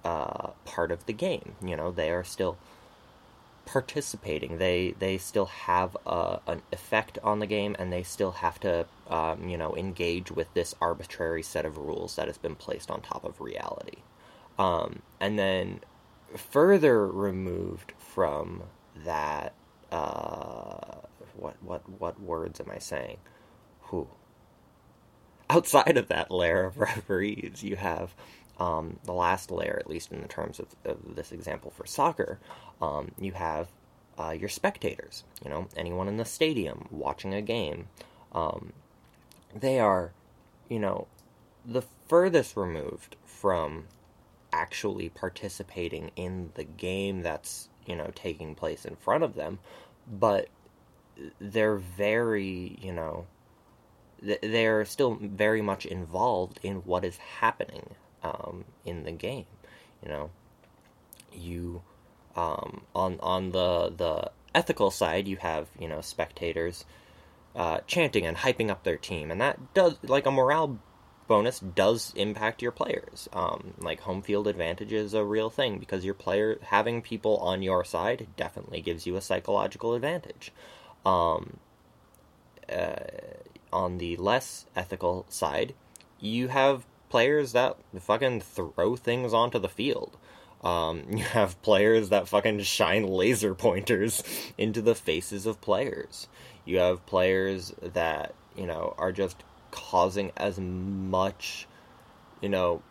uh, 0.04 0.50
part 0.64 0.92
of 0.92 1.06
the 1.06 1.12
game. 1.12 1.56
You 1.64 1.76
know, 1.76 1.90
they 1.90 2.10
are 2.10 2.24
still 2.24 2.58
participating. 3.66 4.58
They 4.58 4.94
they 4.98 5.18
still 5.18 5.46
have 5.46 5.96
a, 6.06 6.40
an 6.46 6.62
effect 6.72 7.18
on 7.22 7.38
the 7.38 7.46
game, 7.46 7.76
and 7.78 7.92
they 7.92 8.02
still 8.02 8.32
have 8.32 8.60
to 8.60 8.86
um, 9.08 9.48
you 9.48 9.56
know 9.56 9.76
engage 9.76 10.30
with 10.30 10.52
this 10.54 10.74
arbitrary 10.80 11.42
set 11.42 11.64
of 11.64 11.78
rules 11.78 12.16
that 12.16 12.26
has 12.28 12.38
been 12.38 12.54
placed 12.54 12.90
on 12.90 13.00
top 13.00 13.24
of 13.24 13.40
reality. 13.40 13.98
Um, 14.58 15.02
and 15.20 15.38
then 15.38 15.80
further 16.36 17.06
removed 17.06 17.92
from 17.98 18.64
that, 19.04 19.54
uh, 19.90 20.98
what 21.36 21.56
what 21.62 21.82
what 21.98 22.20
words 22.20 22.60
am 22.60 22.70
I 22.70 22.78
saying? 22.78 23.18
Who? 23.82 24.08
Outside 25.50 25.96
of 25.96 26.08
that 26.08 26.30
layer 26.30 26.64
of 26.64 26.78
referees, 26.78 27.62
you 27.62 27.76
have 27.76 28.14
um, 28.58 28.98
the 29.04 29.12
last 29.12 29.50
layer, 29.50 29.76
at 29.80 29.90
least 29.90 30.12
in 30.12 30.20
the 30.20 30.28
terms 30.28 30.60
of, 30.60 30.66
of 30.84 31.16
this 31.16 31.32
example 31.32 31.70
for 31.70 31.86
soccer, 31.86 32.38
um, 32.80 33.10
you 33.18 33.32
have 33.32 33.68
uh, 34.18 34.30
your 34.30 34.48
spectators. 34.48 35.24
You 35.44 35.50
know, 35.50 35.68
anyone 35.76 36.08
in 36.08 36.16
the 36.16 36.24
stadium 36.24 36.86
watching 36.90 37.34
a 37.34 37.42
game. 37.42 37.88
Um, 38.32 38.72
they 39.54 39.78
are, 39.78 40.12
you 40.68 40.78
know, 40.78 41.06
the 41.64 41.82
furthest 42.08 42.56
removed 42.56 43.16
from 43.24 43.86
actually 44.52 45.08
participating 45.08 46.12
in 46.14 46.50
the 46.54 46.64
game 46.64 47.22
that's 47.22 47.68
you 47.86 47.96
know 47.96 48.10
taking 48.14 48.54
place 48.54 48.84
in 48.84 48.94
front 48.96 49.24
of 49.24 49.34
them, 49.34 49.58
but 50.08 50.48
they're 51.40 51.76
very 51.76 52.78
you 52.80 52.92
know 52.92 53.26
they're 54.42 54.84
still 54.84 55.18
very 55.20 55.60
much 55.60 55.84
involved 55.84 56.58
in 56.62 56.76
what 56.76 57.04
is 57.04 57.16
happening 57.16 57.94
um, 58.24 58.64
in 58.84 59.04
the 59.04 59.12
game. 59.12 59.46
You 60.02 60.08
know, 60.08 60.30
you 61.32 61.82
um, 62.34 62.82
on 62.94 63.18
on 63.20 63.50
the 63.50 63.92
the 63.96 64.30
ethical 64.54 64.90
side, 64.90 65.28
you 65.28 65.36
have 65.36 65.68
you 65.78 65.88
know 65.88 66.00
spectators 66.00 66.84
uh, 67.54 67.80
chanting 67.86 68.26
and 68.26 68.38
hyping 68.38 68.70
up 68.70 68.82
their 68.84 68.96
team, 68.96 69.30
and 69.30 69.40
that 69.40 69.74
does 69.74 69.96
like 70.02 70.26
a 70.26 70.30
morale 70.30 70.78
bonus 71.26 71.58
does 71.58 72.12
impact 72.16 72.60
your 72.60 72.72
players. 72.72 73.28
Um, 73.32 73.74
like 73.78 74.00
home 74.00 74.22
field 74.22 74.46
advantage 74.46 74.92
is 74.92 75.14
a 75.14 75.24
real 75.24 75.50
thing 75.50 75.78
because 75.78 76.04
your 76.04 76.14
player 76.14 76.58
having 76.62 77.00
people 77.02 77.36
on 77.38 77.62
your 77.62 77.84
side 77.84 78.26
definitely 78.36 78.80
gives 78.80 79.06
you 79.06 79.16
a 79.16 79.20
psychological 79.20 79.94
advantage. 79.94 80.52
Um, 81.06 81.58
uh, 82.70 82.96
on 83.72 83.98
the 83.98 84.16
less 84.16 84.66
ethical 84.76 85.26
side, 85.28 85.74
you 86.20 86.48
have 86.48 86.86
players 87.14 87.52
that 87.52 87.76
fucking 88.00 88.40
throw 88.40 88.96
things 88.96 89.32
onto 89.32 89.56
the 89.56 89.68
field. 89.68 90.16
Um, 90.64 91.04
you 91.10 91.22
have 91.22 91.62
players 91.62 92.08
that 92.08 92.26
fucking 92.26 92.58
shine 92.62 93.06
laser 93.06 93.54
pointers 93.54 94.24
into 94.58 94.82
the 94.82 94.96
faces 94.96 95.46
of 95.46 95.60
players. 95.60 96.26
You 96.64 96.78
have 96.78 97.06
players 97.06 97.72
that, 97.80 98.34
you 98.56 98.66
know, 98.66 98.96
are 98.98 99.12
just 99.12 99.44
causing 99.70 100.32
as 100.36 100.58
much, 100.58 101.68
you 102.42 102.48
know, 102.48 102.82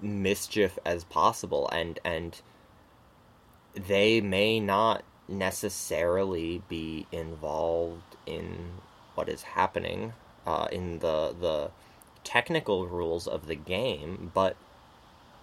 mischief 0.00 0.78
as 0.84 1.02
possible 1.02 1.68
and 1.72 1.98
and 2.04 2.42
they 3.74 4.20
may 4.20 4.60
not 4.60 5.02
necessarily 5.26 6.62
be 6.68 7.08
involved 7.10 8.14
in 8.24 8.74
what 9.16 9.28
is 9.28 9.42
happening 9.42 10.12
uh, 10.46 10.68
in 10.70 11.00
the 11.00 11.34
the 11.40 11.72
technical 12.24 12.86
rules 12.86 13.26
of 13.28 13.46
the 13.46 13.54
game, 13.54 14.32
but 14.34 14.56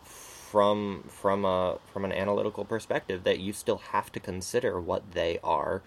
from 0.03 1.03
from 1.07 1.45
a 1.45 1.77
from 1.93 2.03
an 2.03 2.11
analytical 2.11 2.65
perspective 2.65 3.23
that 3.23 3.39
you 3.39 3.53
still 3.53 3.77
have 3.77 4.11
to 4.11 4.19
consider 4.19 4.81
what 4.81 5.13
they 5.13 5.39
are 5.43 5.81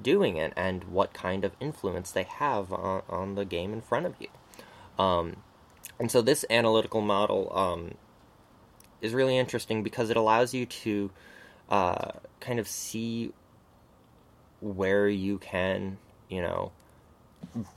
doing 0.00 0.38
and, 0.38 0.52
and 0.56 0.84
what 0.84 1.12
kind 1.12 1.44
of 1.44 1.52
influence 1.58 2.12
they 2.12 2.22
have 2.22 2.72
on, 2.72 3.02
on 3.08 3.34
the 3.34 3.44
game 3.44 3.72
in 3.72 3.80
front 3.80 4.06
of 4.06 4.14
you. 4.20 4.28
Um, 5.02 5.38
and 5.98 6.10
so 6.10 6.22
this 6.22 6.44
analytical 6.48 7.00
model 7.00 7.52
um, 7.56 7.94
is 9.00 9.12
really 9.12 9.36
interesting 9.36 9.82
because 9.82 10.10
it 10.10 10.16
allows 10.16 10.54
you 10.54 10.66
to 10.66 11.10
uh, 11.68 12.12
kind 12.38 12.60
of 12.60 12.68
see 12.68 13.32
where 14.60 15.08
you 15.08 15.38
can, 15.38 15.98
you 16.28 16.40
know, 16.40 16.70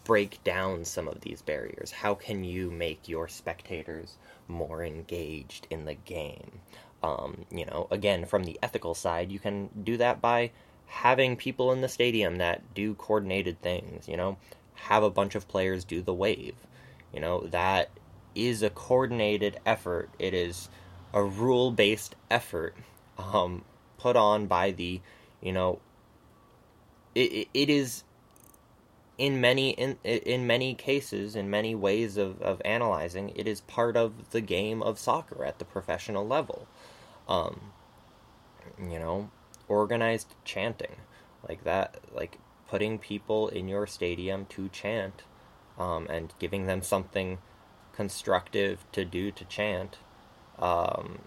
break 0.03 0.43
down 0.43 0.85
some 0.85 1.07
of 1.07 1.21
these 1.21 1.41
barriers? 1.41 1.91
How 1.91 2.13
can 2.13 2.43
you 2.43 2.71
make 2.71 3.07
your 3.07 3.27
spectators 3.27 4.17
more 4.47 4.83
engaged 4.83 5.67
in 5.69 5.85
the 5.85 5.95
game? 5.95 6.59
Um, 7.03 7.45
you 7.51 7.65
know, 7.65 7.87
again, 7.89 8.25
from 8.25 8.43
the 8.43 8.59
ethical 8.61 8.93
side, 8.93 9.31
you 9.31 9.39
can 9.39 9.69
do 9.83 9.97
that 9.97 10.21
by 10.21 10.51
having 10.85 11.35
people 11.35 11.71
in 11.71 11.81
the 11.81 11.89
stadium 11.89 12.37
that 12.37 12.73
do 12.73 12.93
coordinated 12.95 13.61
things, 13.61 14.07
you 14.07 14.17
know, 14.17 14.37
have 14.73 15.03
a 15.03 15.09
bunch 15.09 15.35
of 15.35 15.47
players 15.47 15.83
do 15.83 16.01
the 16.01 16.13
wave. 16.13 16.55
You 17.13 17.19
know, 17.19 17.47
that 17.47 17.89
is 18.35 18.61
a 18.61 18.69
coordinated 18.69 19.59
effort. 19.65 20.09
It 20.19 20.33
is 20.33 20.69
a 21.13 21.23
rule 21.23 21.71
based 21.71 22.15
effort 22.29 22.75
um, 23.17 23.63
put 23.97 24.15
on 24.15 24.47
by 24.47 24.71
the, 24.71 25.01
you 25.41 25.53
know, 25.53 25.79
it, 27.15 27.47
it 27.53 27.69
is 27.69 28.03
in 29.21 29.39
many 29.39 29.69
in 29.69 29.97
in 30.03 30.47
many 30.47 30.73
cases, 30.73 31.35
in 31.35 31.47
many 31.47 31.75
ways 31.75 32.17
of, 32.17 32.41
of 32.41 32.59
analyzing, 32.65 33.31
it 33.35 33.47
is 33.47 33.61
part 33.61 33.95
of 33.95 34.31
the 34.31 34.41
game 34.41 34.81
of 34.81 34.97
soccer 34.97 35.45
at 35.45 35.59
the 35.59 35.65
professional 35.65 36.25
level. 36.25 36.67
Um, 37.29 37.71
you 38.79 38.97
know, 38.97 39.29
organized 39.67 40.33
chanting 40.43 40.95
like 41.47 41.63
that, 41.65 42.01
like 42.11 42.39
putting 42.67 42.97
people 42.97 43.47
in 43.47 43.67
your 43.67 43.85
stadium 43.85 44.47
to 44.47 44.69
chant, 44.69 45.21
um, 45.77 46.07
and 46.09 46.33
giving 46.39 46.65
them 46.65 46.81
something 46.81 47.37
constructive 47.93 48.91
to 48.91 49.05
do 49.05 49.31
to 49.31 49.45
chant 49.45 49.99
um, 50.57 51.19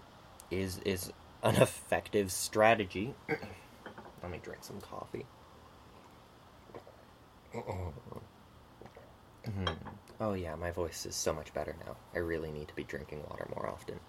is 0.51 0.79
is 0.79 1.13
an 1.43 1.55
effective 1.55 2.29
strategy. 2.29 3.15
Let 4.21 4.31
me 4.31 4.41
drink 4.43 4.65
some 4.65 4.81
coffee. 4.81 5.27
Oh 10.19 10.33
yeah, 10.33 10.55
my 10.55 10.71
voice 10.71 11.05
is 11.05 11.15
so 11.15 11.33
much 11.33 11.53
better 11.53 11.75
now. 11.85 11.97
I 12.13 12.19
really 12.19 12.51
need 12.51 12.67
to 12.69 12.75
be 12.75 12.83
drinking 12.83 13.23
water 13.29 13.47
more 13.53 13.69
often. 13.69 13.99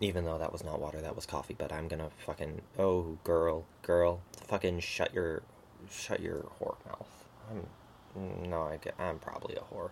Even 0.00 0.24
though 0.24 0.38
that 0.38 0.52
was 0.52 0.64
not 0.64 0.80
water, 0.80 1.00
that 1.00 1.16
was 1.16 1.26
coffee. 1.26 1.54
But 1.56 1.72
I'm 1.72 1.88
gonna 1.88 2.10
fucking 2.24 2.62
oh 2.78 3.18
girl, 3.24 3.64
girl, 3.82 4.20
fucking 4.48 4.80
shut 4.80 5.12
your 5.12 5.42
shut 5.90 6.20
your 6.20 6.46
whore 6.60 6.76
mouth. 6.86 7.24
I'm 7.50 7.66
no, 8.48 8.62
I 8.62 8.76
get, 8.76 8.94
I'm 8.98 9.18
probably 9.18 9.56
a 9.56 9.60
whore. 9.60 9.90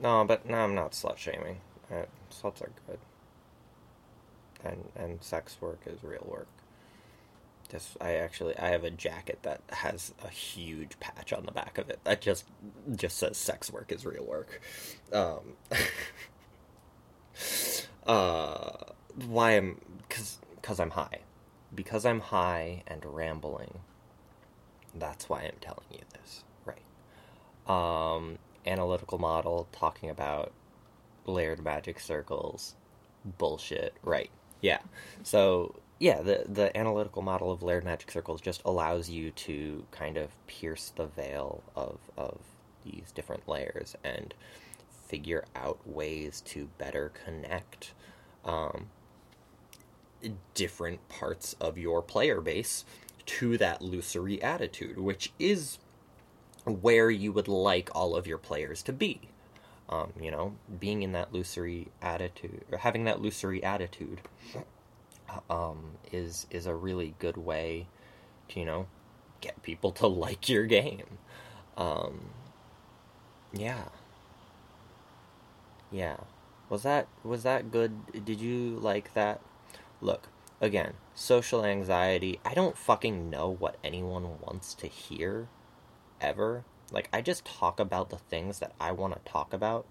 No, 0.00 0.24
but 0.24 0.46
no, 0.48 0.58
I'm 0.58 0.74
not 0.74 0.92
slut 0.92 1.16
shaming. 1.18 1.60
Uh, 1.90 2.04
sluts 2.30 2.62
are 2.62 2.72
good, 2.86 2.98
and 4.64 4.84
and 4.96 5.22
sex 5.22 5.56
work 5.60 5.80
is 5.86 6.02
real 6.02 6.26
work. 6.28 6.48
I 8.00 8.14
actually 8.14 8.56
I 8.58 8.68
have 8.68 8.84
a 8.84 8.90
jacket 8.90 9.40
that 9.42 9.60
has 9.70 10.12
a 10.24 10.28
huge 10.28 10.98
patch 11.00 11.32
on 11.32 11.44
the 11.44 11.52
back 11.52 11.78
of 11.78 11.90
it 11.90 12.00
that 12.04 12.20
just 12.20 12.44
just 12.94 13.18
says 13.18 13.36
sex 13.36 13.72
work 13.72 13.92
is 13.92 14.04
real 14.04 14.24
work. 14.24 14.60
Um, 15.12 15.56
uh, 18.06 18.70
why 19.26 19.52
am 19.52 19.80
because 20.08 20.38
because 20.56 20.80
I'm 20.80 20.90
high, 20.90 21.20
because 21.74 22.04
I'm 22.04 22.20
high 22.20 22.82
and 22.86 23.04
rambling. 23.04 23.78
That's 24.94 25.28
why 25.28 25.42
I'm 25.42 25.56
telling 25.60 25.86
you 25.92 26.00
this, 26.12 26.44
right? 26.64 26.82
Um, 27.68 28.38
analytical 28.66 29.18
model 29.18 29.68
talking 29.72 30.10
about 30.10 30.52
layered 31.26 31.62
magic 31.62 32.00
circles, 32.00 32.74
bullshit, 33.24 33.94
right? 34.02 34.30
Yeah. 34.60 34.80
So 35.22 35.76
yeah, 36.00 36.22
the 36.22 36.44
the 36.48 36.76
analytical 36.76 37.20
model 37.20 37.52
of 37.52 37.62
layered 37.62 37.84
magic 37.84 38.10
circles 38.10 38.40
just 38.40 38.62
allows 38.64 39.10
you 39.10 39.30
to 39.32 39.84
kind 39.90 40.16
of 40.16 40.30
pierce 40.46 40.92
the 40.96 41.06
veil 41.06 41.62
of 41.76 41.98
of 42.16 42.38
these 42.84 43.12
different 43.14 43.46
layers 43.46 43.94
and 44.02 44.32
figure 45.06 45.44
out 45.54 45.78
ways 45.86 46.40
to 46.40 46.70
better 46.78 47.12
connect 47.24 47.92
um, 48.46 48.86
different 50.54 51.06
parts 51.10 51.54
of 51.60 51.76
your 51.76 52.00
player 52.00 52.40
base 52.40 52.86
to 53.26 53.58
that 53.58 53.82
illusory 53.82 54.42
attitude, 54.42 54.98
which 54.98 55.32
is 55.38 55.78
where 56.64 57.10
you 57.10 57.30
would 57.30 57.48
like 57.48 57.90
all 57.94 58.16
of 58.16 58.26
your 58.26 58.38
players 58.38 58.82
to 58.84 58.92
be. 58.92 59.20
Um, 59.90 60.12
you 60.18 60.30
know, 60.30 60.54
being 60.78 61.02
in 61.02 61.12
that 61.12 61.28
illusory 61.32 61.88
attitude 62.00 62.64
or 62.72 62.78
having 62.78 63.04
that 63.04 63.16
illusory 63.16 63.62
attitude 63.62 64.20
um, 65.48 65.92
is 66.12 66.46
is 66.50 66.66
a 66.66 66.74
really 66.74 67.14
good 67.18 67.36
way 67.36 67.86
to 68.48 68.60
you 68.60 68.66
know 68.66 68.86
get 69.40 69.62
people 69.62 69.90
to 70.00 70.06
like 70.06 70.48
your 70.48 70.66
game. 70.66 71.18
Um, 71.76 72.30
yeah, 73.52 73.84
yeah. 75.90 76.16
Was 76.68 76.82
that 76.82 77.08
was 77.24 77.42
that 77.42 77.70
good? 77.70 78.24
Did 78.24 78.40
you 78.40 78.76
like 78.80 79.14
that? 79.14 79.40
Look, 80.00 80.28
again, 80.60 80.94
social 81.14 81.64
anxiety. 81.64 82.40
I 82.44 82.54
don't 82.54 82.76
fucking 82.76 83.28
know 83.28 83.50
what 83.50 83.76
anyone 83.82 84.40
wants 84.40 84.74
to 84.74 84.86
hear 84.86 85.48
ever. 86.20 86.64
Like 86.92 87.08
I 87.12 87.20
just 87.22 87.44
talk 87.44 87.80
about 87.80 88.10
the 88.10 88.18
things 88.18 88.58
that 88.60 88.72
I 88.80 88.92
want 88.92 89.14
to 89.14 89.30
talk 89.30 89.52
about. 89.52 89.86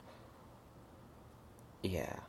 Yeah 1.81 2.19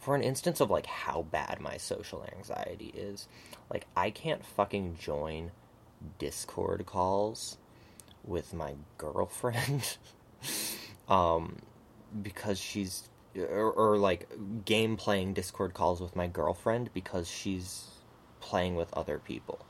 for 0.00 0.14
an 0.16 0.22
instance 0.22 0.60
of 0.60 0.70
like 0.70 0.86
how 0.86 1.22
bad 1.30 1.60
my 1.60 1.76
social 1.76 2.26
anxiety 2.36 2.92
is, 2.96 3.28
like 3.70 3.86
I 3.96 4.10
can't 4.10 4.44
fucking 4.44 4.96
join 4.98 5.52
Discord 6.18 6.86
calls 6.86 7.58
with 8.24 8.52
my 8.52 8.74
girlfriend 8.98 9.96
um 11.08 11.56
because 12.22 12.58
she's 12.58 13.08
or, 13.36 13.70
or, 13.70 13.96
like 13.96 14.28
game 14.64 14.96
playing 14.96 15.34
Discord 15.34 15.72
calls 15.72 16.00
with 16.00 16.16
my 16.16 16.26
girlfriend 16.26 16.92
because 16.92 17.30
she's 17.30 17.86
playing 18.40 18.74
with 18.74 18.92
other 18.92 19.20
people. 19.20 19.64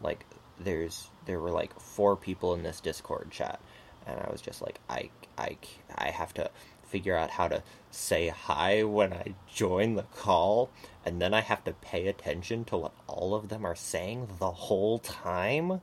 Like 0.00 0.24
there's 0.58 1.10
there 1.26 1.38
were 1.38 1.50
like 1.50 1.78
four 1.78 2.16
people 2.16 2.54
in 2.54 2.62
this 2.62 2.80
Discord 2.80 3.30
chat 3.30 3.60
and 4.06 4.18
I 4.18 4.30
was 4.30 4.40
just 4.40 4.62
like 4.62 4.80
I 4.88 5.10
I 5.36 5.58
I 5.94 6.10
have 6.10 6.32
to 6.34 6.50
figure 6.92 7.16
out 7.16 7.30
how 7.30 7.48
to 7.48 7.62
say 7.90 8.28
hi 8.28 8.82
when 8.82 9.14
I 9.14 9.34
join 9.52 9.94
the 9.94 10.02
call, 10.02 10.70
and 11.06 11.22
then 11.22 11.32
I 11.32 11.40
have 11.40 11.64
to 11.64 11.72
pay 11.72 12.06
attention 12.06 12.64
to 12.66 12.76
what 12.76 12.92
all 13.06 13.34
of 13.34 13.48
them 13.48 13.64
are 13.64 13.74
saying 13.74 14.28
the 14.38 14.50
whole 14.50 14.98
time? 14.98 15.80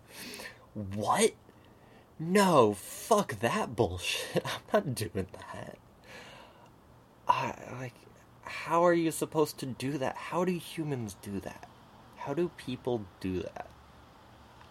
What? 0.74 1.32
No, 2.20 2.74
fuck 2.76 3.40
that 3.40 3.76
bullshit. 3.76 4.46
I'm 4.74 4.86
not 4.86 4.96
doing 4.96 5.26
that. 5.34 5.78
I, 7.28 7.56
like, 7.80 7.96
how 8.44 8.86
are 8.86 8.94
you 8.94 9.10
supposed 9.10 9.58
to 9.60 9.66
do 9.66 9.98
that? 9.98 10.16
How 10.16 10.46
do 10.46 10.52
humans 10.52 11.18
do 11.24 11.40
that? 11.40 11.68
How 12.18 12.36
do 12.36 12.52
people 12.56 13.06
do 13.20 13.42
that? 13.42 13.68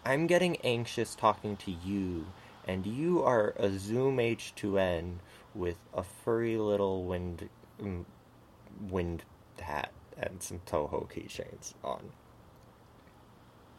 I'm 0.05 0.25
getting 0.25 0.55
anxious 0.57 1.15
talking 1.15 1.57
to 1.57 1.71
you, 1.71 2.27
and 2.65 2.85
you 2.85 3.21
are 3.23 3.53
a 3.57 3.77
Zoom 3.77 4.17
H2N 4.17 5.15
with 5.59 5.77
a 5.93 6.01
furry 6.01 6.57
little 6.57 7.03
wind 7.03 7.49
mm, 7.81 8.05
wind 8.89 9.23
hat 9.59 9.91
and 10.17 10.41
some 10.41 10.59
Touhou 10.65 11.11
keychains 11.11 11.73
on. 11.83 12.11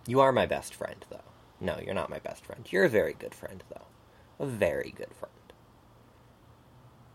You 0.06 0.20
are 0.20 0.32
my 0.32 0.46
best 0.46 0.74
friend, 0.74 1.04
though. 1.10 1.20
No, 1.60 1.78
you're 1.84 1.94
not 1.94 2.10
my 2.10 2.18
best 2.18 2.44
friend. 2.44 2.66
You're 2.70 2.84
a 2.84 2.88
very 2.88 3.14
good 3.14 3.34
friend, 3.34 3.62
though. 3.68 3.86
A 4.38 4.46
very 4.46 4.94
good 4.96 5.12
friend. 5.14 5.34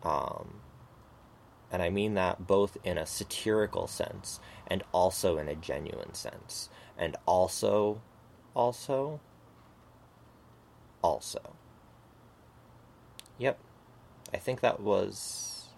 Um, 0.03 0.61
and 1.71 1.81
I 1.81 1.89
mean 1.89 2.13
that 2.13 2.45
both 2.45 2.77
in 2.83 2.97
a 2.97 3.07
satirical 3.07 3.87
sense 3.87 4.39
and 4.67 4.83
also 4.91 5.37
in 5.37 5.47
a 5.47 5.55
genuine 5.55 6.13
sense. 6.13 6.69
And 6.97 7.17
also, 7.25 8.01
also, 8.53 9.19
also. 11.01 11.55
Yep, 13.39 13.59
I 14.35 14.37
think 14.37 14.59
that 14.59 14.81
was. 14.81 15.69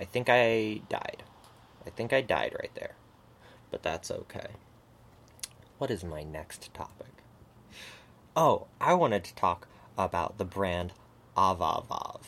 I 0.00 0.04
think 0.04 0.28
I 0.28 0.80
died. 0.88 1.22
I 1.86 1.90
think 1.90 2.12
I 2.12 2.22
died 2.22 2.56
right 2.58 2.74
there. 2.74 2.96
But 3.70 3.84
that's 3.84 4.10
okay. 4.10 4.48
What 5.78 5.92
is 5.92 6.02
my 6.02 6.24
next 6.24 6.74
topic? 6.74 7.12
Oh, 8.34 8.66
I 8.80 8.94
wanted 8.94 9.22
to 9.24 9.34
talk 9.36 9.68
about 9.96 10.38
the 10.38 10.44
brand 10.44 10.92
Avavav. 11.36 12.22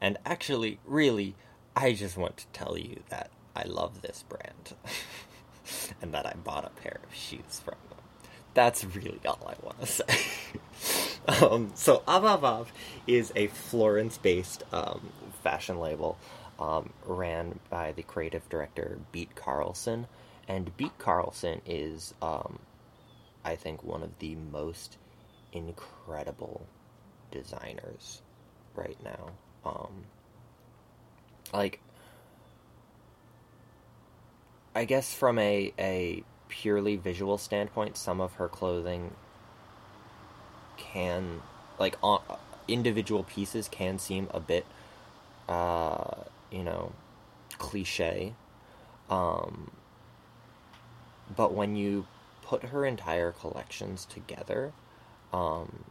And 0.00 0.18
actually, 0.26 0.80
really, 0.84 1.36
I 1.76 1.92
just 1.92 2.16
want 2.16 2.36
to 2.38 2.46
tell 2.48 2.76
you 2.76 3.04
that 3.08 3.30
I 3.54 3.62
love 3.66 4.02
this 4.02 4.24
brand. 4.28 4.74
and 6.02 6.12
that 6.12 6.26
I 6.26 6.34
bought 6.34 6.64
a 6.64 6.70
pair 6.70 6.98
of 7.04 7.14
shoes 7.14 7.60
from 7.64 7.76
them. 7.88 8.00
That's 8.54 8.84
really 8.84 9.20
all 9.24 9.46
I 9.46 9.64
want 9.64 9.80
to 9.80 9.86
say. 10.82 11.03
um, 11.42 11.72
so 11.74 12.02
Avavav 12.06 12.66
is 13.06 13.32
a 13.34 13.46
Florence-based 13.46 14.62
um, 14.72 15.08
fashion 15.42 15.78
label 15.78 16.18
um, 16.58 16.90
ran 17.06 17.58
by 17.70 17.92
the 17.92 18.02
creative 18.02 18.48
director 18.48 18.98
Beate 19.10 19.34
Karlsson, 19.34 20.06
and 20.48 20.76
Beate 20.76 20.98
Karlsson 20.98 21.60
is, 21.66 22.14
um, 22.20 22.58
I 23.44 23.56
think, 23.56 23.82
one 23.82 24.02
of 24.02 24.18
the 24.18 24.34
most 24.34 24.98
incredible 25.52 26.66
designers 27.30 28.22
right 28.74 28.98
now. 29.02 29.30
Um, 29.64 30.04
like, 31.52 31.80
I 34.74 34.84
guess 34.84 35.14
from 35.14 35.38
a 35.38 35.72
a 35.78 36.22
purely 36.48 36.96
visual 36.96 37.38
standpoint, 37.38 37.96
some 37.96 38.20
of 38.20 38.34
her 38.34 38.48
clothing 38.48 39.12
can 40.94 41.42
like 41.78 41.96
on, 42.02 42.22
individual 42.68 43.24
pieces 43.24 43.68
can 43.68 43.98
seem 43.98 44.28
a 44.32 44.40
bit 44.40 44.64
uh, 45.48 46.14
you 46.50 46.62
know 46.62 46.92
cliche 47.58 48.34
um, 49.10 49.70
but 51.34 51.52
when 51.52 51.76
you 51.76 52.06
put 52.42 52.64
her 52.64 52.86
entire 52.86 53.32
collections 53.32 54.06
together 54.06 54.72
um, 55.32 55.84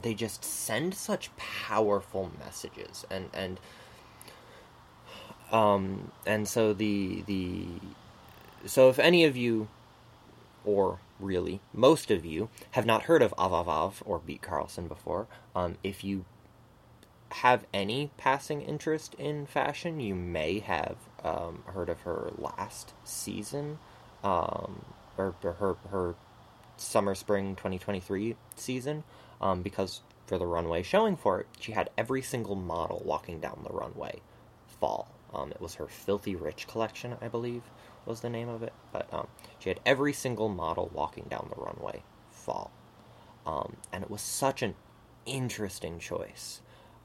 they 0.00 0.14
just 0.14 0.44
send 0.44 0.94
such 0.94 1.34
powerful 1.36 2.30
messages 2.38 3.04
and 3.10 3.28
and 3.34 3.58
um, 5.50 6.12
and 6.26 6.46
so 6.46 6.72
the 6.72 7.22
the 7.26 7.66
so 8.66 8.88
if 8.88 8.98
any 8.98 9.24
of 9.24 9.36
you 9.36 9.66
or 10.64 10.98
really 11.20 11.60
most 11.72 12.10
of 12.10 12.24
you 12.24 12.48
have 12.72 12.86
not 12.86 13.04
heard 13.04 13.22
of 13.22 13.34
Avavav 13.36 14.02
or 14.04 14.18
Beate 14.18 14.42
Karlsson 14.42 14.88
before, 14.88 15.26
um, 15.54 15.76
if 15.82 16.04
you 16.04 16.24
have 17.30 17.66
any 17.74 18.10
passing 18.16 18.62
interest 18.62 19.14
in 19.14 19.46
fashion, 19.46 20.00
you 20.00 20.14
may 20.14 20.60
have 20.60 20.96
um, 21.22 21.62
heard 21.66 21.88
of 21.88 22.00
her 22.00 22.30
last 22.38 22.94
season, 23.04 23.78
um, 24.24 24.84
or, 25.16 25.34
or 25.42 25.52
her 25.54 25.76
her 25.90 26.14
summer 26.76 27.14
spring 27.14 27.54
2023 27.56 28.36
season, 28.56 29.04
um, 29.40 29.62
because 29.62 30.00
for 30.26 30.38
the 30.38 30.46
runway 30.46 30.82
showing 30.82 31.16
for 31.16 31.40
it, 31.40 31.46
she 31.58 31.72
had 31.72 31.90
every 31.98 32.22
single 32.22 32.54
model 32.54 33.02
walking 33.04 33.40
down 33.40 33.64
the 33.64 33.74
runway 33.74 34.20
fall. 34.80 35.08
Um, 35.34 35.50
it 35.50 35.60
was 35.60 35.74
her 35.74 35.86
Filthy 35.86 36.36
Rich 36.36 36.66
collection, 36.68 37.16
I 37.20 37.28
believe, 37.28 37.62
was 38.08 38.20
the 38.20 38.30
name 38.30 38.48
of 38.48 38.62
it. 38.62 38.72
But 38.92 39.12
um, 39.12 39.28
she 39.58 39.68
had 39.68 39.80
every 39.84 40.12
single 40.12 40.48
model 40.48 40.90
walking 40.92 41.26
down 41.28 41.50
the 41.54 41.62
runway 41.62 42.02
fall. 42.30 42.70
Um, 43.46 43.76
and 43.92 44.02
it 44.02 44.10
was 44.10 44.22
such 44.22 44.62
an 44.62 44.74
interesting 45.26 45.98
choice. 45.98 46.60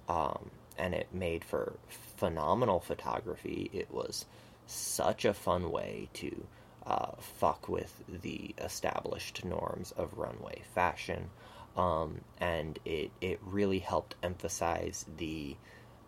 Um, 0.08 0.52
and 0.78 0.94
it 0.94 1.08
made 1.14 1.44
for 1.44 1.74
phenomenal 2.18 2.80
photography. 2.80 3.70
It 3.74 3.92
was 3.92 4.26
such 4.66 5.26
a 5.26 5.34
fun 5.34 5.72
way 5.72 6.10
to 6.14 6.48
uh, 6.86 7.12
fuck 7.20 7.70
with 7.70 8.04
the 8.08 8.56
established 8.58 9.46
norms 9.46 9.92
of 9.92 10.18
runway 10.18 10.62
fashion. 10.74 11.30
Um, 11.78 12.22
and 12.40 12.80
it, 12.86 13.12
it 13.22 13.40
really 13.44 13.80
helped 13.80 14.16
emphasize 14.24 15.06
the 15.18 15.56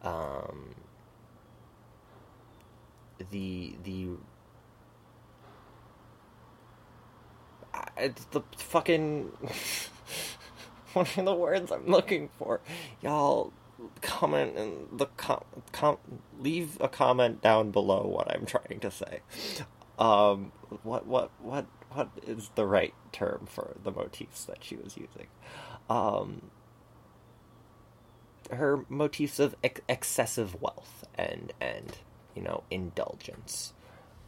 um, 0.04 0.76
the 3.32 3.76
the 3.84 4.10
it's 7.98 8.26
the 8.26 8.42
fucking 8.58 9.26
what 10.94 11.18
are 11.18 11.24
the 11.24 11.34
words 11.34 11.72
I'm 11.72 11.88
looking 11.88 12.30
for? 12.38 12.62
Y'all 13.02 13.54
comment 14.02 14.58
and 14.58 15.00
the 15.00 15.08
com, 15.18 15.44
com 15.72 15.98
leave 16.40 16.78
a 16.80 16.88
comment 16.88 17.42
down 17.42 17.72
below 17.72 18.06
what 18.06 18.34
I'm 18.34 18.46
trying 18.46 18.80
to 18.80 18.92
say. 18.92 19.20
Um, 20.00 20.52
what 20.84 21.06
what 21.06 21.32
what 21.42 21.66
what 21.92 22.10
is 22.26 22.50
the 22.56 22.66
right 22.66 22.94
term 23.12 23.48
for 23.50 23.76
the 23.82 23.92
motifs 23.92 24.46
that 24.46 24.64
she 24.64 24.76
was 24.76 24.98
using? 24.98 25.28
Um, 25.90 26.50
her 28.52 28.86
motifs 28.90 29.40
of 29.40 29.56
ex- 29.64 29.82
excessive 29.88 30.62
wealth 30.62 31.06
and 31.16 31.54
and 31.60 31.98
you 32.36 32.42
know 32.42 32.64
indulgence. 32.70 33.74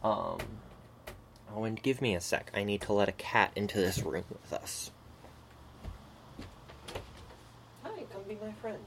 Um, 0.02 0.38
oh, 1.54 1.64
and 1.64 1.82
give 1.82 2.00
me 2.02 2.14
a 2.14 2.20
sec. 2.20 2.50
I 2.54 2.64
need 2.64 2.80
to 2.82 2.92
let 2.92 3.08
a 3.08 3.12
cat 3.12 3.52
into 3.56 3.78
this 3.78 4.02
room 4.02 4.24
with 4.30 4.52
us. 4.52 4.90
Hi, 7.82 8.04
come 8.12 8.22
be 8.28 8.36
my 8.42 8.52
friend. 8.52 8.78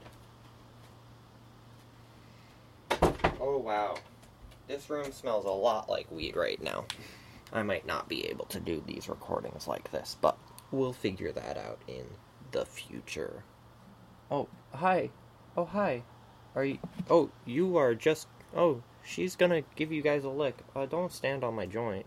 Oh 3.40 3.58
wow, 3.58 3.96
this 4.68 4.88
room 4.88 5.10
smells 5.12 5.44
a 5.44 5.50
lot 5.50 5.88
like 5.88 6.10
weed 6.10 6.36
right 6.36 6.62
now. 6.62 6.84
I 7.52 7.62
might 7.62 7.86
not 7.86 8.08
be 8.08 8.26
able 8.28 8.46
to 8.46 8.60
do 8.60 8.82
these 8.86 9.08
recordings 9.08 9.68
like 9.68 9.90
this, 9.90 10.16
but 10.20 10.38
we'll 10.70 10.92
figure 10.92 11.32
that 11.32 11.58
out 11.58 11.80
in 11.86 12.06
the 12.52 12.64
future. 12.64 13.44
Oh, 14.30 14.48
hi. 14.72 15.10
Oh, 15.56 15.66
hi. 15.66 16.04
Are 16.54 16.64
you. 16.64 16.78
Oh, 17.10 17.30
you 17.44 17.76
are 17.76 17.94
just. 17.94 18.26
Oh, 18.56 18.82
she's 19.04 19.36
gonna 19.36 19.62
give 19.76 19.92
you 19.92 20.02
guys 20.02 20.24
a 20.24 20.30
lick. 20.30 20.56
Uh, 20.74 20.86
don't 20.86 21.12
stand 21.12 21.44
on 21.44 21.54
my 21.54 21.66
joint. 21.66 22.06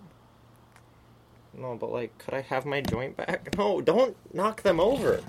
No, 1.58 1.76
but 1.76 1.92
like, 1.92 2.18
could 2.18 2.34
I 2.34 2.42
have 2.42 2.66
my 2.66 2.82
joint 2.82 3.18
back? 3.18 3.56
No, 3.58 3.82
don't 3.82 4.18
knock 4.34 4.64
them 4.64 4.80
over. 4.80 5.22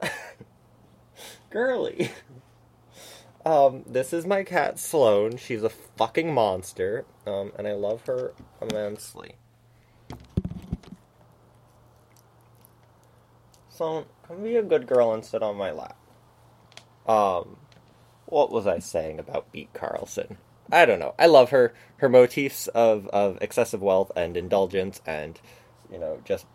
Girly. 1.50 2.10
Um, 3.46 3.84
this 3.86 4.12
is 4.12 4.26
my 4.26 4.42
cat 4.42 4.78
Sloan. 4.78 5.36
She's 5.36 5.62
a 5.62 5.68
fucking 5.68 6.32
monster, 6.32 7.04
um, 7.26 7.52
and 7.58 7.66
I 7.66 7.72
love 7.72 8.06
her 8.06 8.32
immensely. 8.60 9.36
Sloan, 13.68 14.06
come 14.26 14.42
be 14.42 14.56
a 14.56 14.62
good 14.62 14.86
girl 14.86 15.12
and 15.12 15.24
sit 15.24 15.42
on 15.42 15.56
my 15.56 15.72
lap. 15.72 15.96
Um, 17.06 17.56
what 18.26 18.50
was 18.50 18.66
I 18.66 18.78
saying 18.78 19.18
about 19.18 19.52
Beate 19.52 19.72
Karlsson? 19.74 20.36
I 20.72 20.86
don't 20.86 20.98
know. 20.98 21.14
I 21.18 21.26
love 21.26 21.50
her. 21.50 21.74
Her 21.98 22.08
motifs 22.08 22.66
of, 22.68 23.06
of 23.08 23.38
excessive 23.40 23.80
wealth 23.80 24.10
and 24.16 24.36
indulgence 24.36 25.00
and, 25.06 25.40
you 25.90 25.98
know, 25.98 26.20
just 26.24 26.46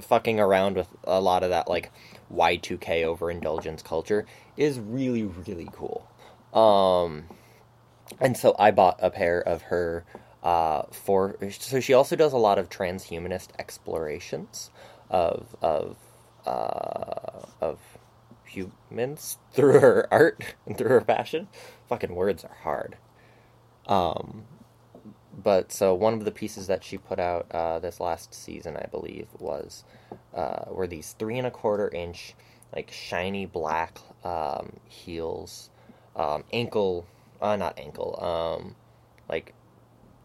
fucking 0.00 0.38
around 0.40 0.76
with 0.76 0.88
a 1.04 1.20
lot 1.20 1.42
of 1.42 1.50
that, 1.50 1.68
like, 1.68 1.90
Y2K 2.32 3.04
overindulgence 3.04 3.82
culture 3.82 4.26
is 4.56 4.78
really, 4.78 5.22
really 5.22 5.68
cool. 5.72 6.08
Um, 6.52 7.24
and 8.20 8.36
so 8.36 8.54
I 8.58 8.70
bought 8.70 8.98
a 9.00 9.10
pair 9.10 9.40
of 9.40 9.62
her 9.62 10.04
uh, 10.42 10.82
for. 10.92 11.36
So 11.50 11.80
she 11.80 11.92
also 11.92 12.16
does 12.16 12.32
a 12.32 12.38
lot 12.38 12.58
of 12.58 12.68
transhumanist 12.68 13.48
explorations 13.58 14.70
of 15.10 15.54
of 15.60 15.96
uh, 16.46 17.46
of 17.60 17.80
humans 18.44 19.38
through 19.52 19.80
her 19.80 20.08
art 20.10 20.54
and 20.66 20.78
through 20.78 20.90
her 20.90 21.00
passion. 21.00 21.48
Fucking 21.88 22.14
words 22.14 22.44
are 22.44 22.56
hard. 22.62 22.96
Um, 23.86 24.44
but 25.42 25.70
so 25.70 25.94
one 25.94 26.14
of 26.14 26.24
the 26.24 26.30
pieces 26.30 26.66
that 26.66 26.82
she 26.82 26.98
put 26.98 27.18
out 27.18 27.46
uh, 27.50 27.78
this 27.78 28.00
last 28.00 28.34
season, 28.34 28.76
I 28.76 28.86
believe, 28.86 29.28
was 29.38 29.84
uh, 30.34 30.64
were 30.68 30.86
these 30.86 31.14
three 31.18 31.38
and 31.38 31.46
a 31.46 31.50
quarter 31.50 31.88
inch, 31.88 32.34
like 32.74 32.90
shiny 32.90 33.46
black 33.46 33.98
um, 34.24 34.72
heels, 34.88 35.70
um, 36.16 36.44
ankle, 36.52 37.06
uh, 37.40 37.56
not 37.56 37.78
ankle, 37.78 38.18
um, 38.22 38.74
like 39.28 39.52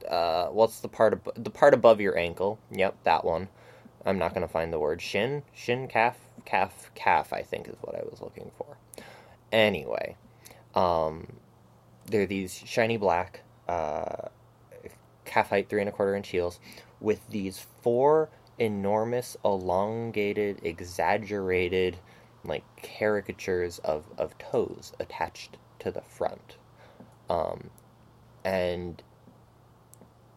uh, 0.09 0.47
what's 0.47 0.79
the 0.79 0.87
part 0.87 1.13
of 1.13 1.21
the 1.35 1.49
part 1.49 1.73
above 1.73 1.99
your 1.99 2.17
ankle? 2.17 2.59
Yep, 2.71 3.03
that 3.03 3.25
one. 3.25 3.49
I'm 4.05 4.17
not 4.17 4.33
gonna 4.33 4.47
find 4.47 4.73
the 4.73 4.79
word 4.79 5.01
shin, 5.01 5.43
shin, 5.53 5.87
calf, 5.87 6.17
calf, 6.45 6.89
calf. 6.95 7.33
I 7.33 7.43
think 7.43 7.67
is 7.67 7.75
what 7.81 7.95
I 7.95 8.01
was 8.09 8.21
looking 8.21 8.51
for. 8.57 8.77
Anyway, 9.51 10.15
um, 10.73 11.33
they're 12.11 12.25
these 12.25 12.61
shiny 12.65 12.97
black. 12.97 13.41
Uh, 13.67 14.27
calf 15.25 15.49
height, 15.49 15.69
three 15.69 15.79
and 15.79 15.89
a 15.89 15.91
quarter 15.91 16.15
inch 16.15 16.27
heels, 16.29 16.59
with 16.99 17.21
these 17.29 17.65
four 17.81 18.29
enormous, 18.59 19.37
elongated, 19.45 20.59
exaggerated, 20.63 21.97
like 22.43 22.63
caricatures 22.81 23.79
of, 23.79 24.05
of 24.17 24.37
toes 24.37 24.93
attached 24.99 25.57
to 25.79 25.89
the 25.89 26.01
front. 26.01 26.57
Um, 27.29 27.69
and 28.43 29.01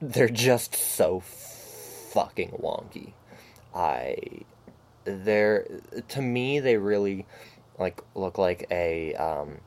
they're 0.01 0.29
just 0.29 0.75
so 0.75 1.21
fucking 1.21 2.51
wonky. 2.63 3.13
I 3.75 4.17
they're 5.05 5.67
to 6.09 6.23
me 6.23 6.61
they 6.61 6.77
really 6.77 7.27
like 7.79 8.01
look 8.15 8.39
like 8.39 8.67
a 8.71 9.15
um, 9.15 9.59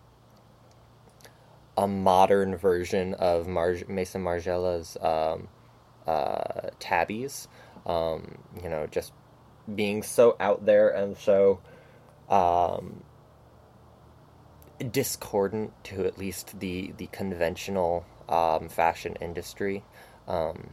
a 1.78 1.88
modern 1.88 2.56
version 2.58 3.14
of 3.16 3.48
Mar- 3.48 3.76
Maison 3.88 4.24
Margiela's 4.24 4.98
um, 5.02 5.48
uh, 6.08 6.72
tabis. 6.80 7.48
Um, 7.86 8.40
you 8.62 8.70
know, 8.70 8.88
just 8.88 9.14
being 9.74 10.04
so 10.04 10.36
out 10.40 10.66
there 10.66 10.90
and 10.90 11.16
so 11.18 11.62
um, 12.30 13.04
discordant 14.92 15.72
to 15.86 16.06
at 16.06 16.18
least 16.18 16.60
the 16.60 16.94
the 16.98 17.08
conventional 17.08 18.06
um, 18.28 18.70
fashion 18.70 19.16
industry. 19.22 19.84
Um, 20.28 20.70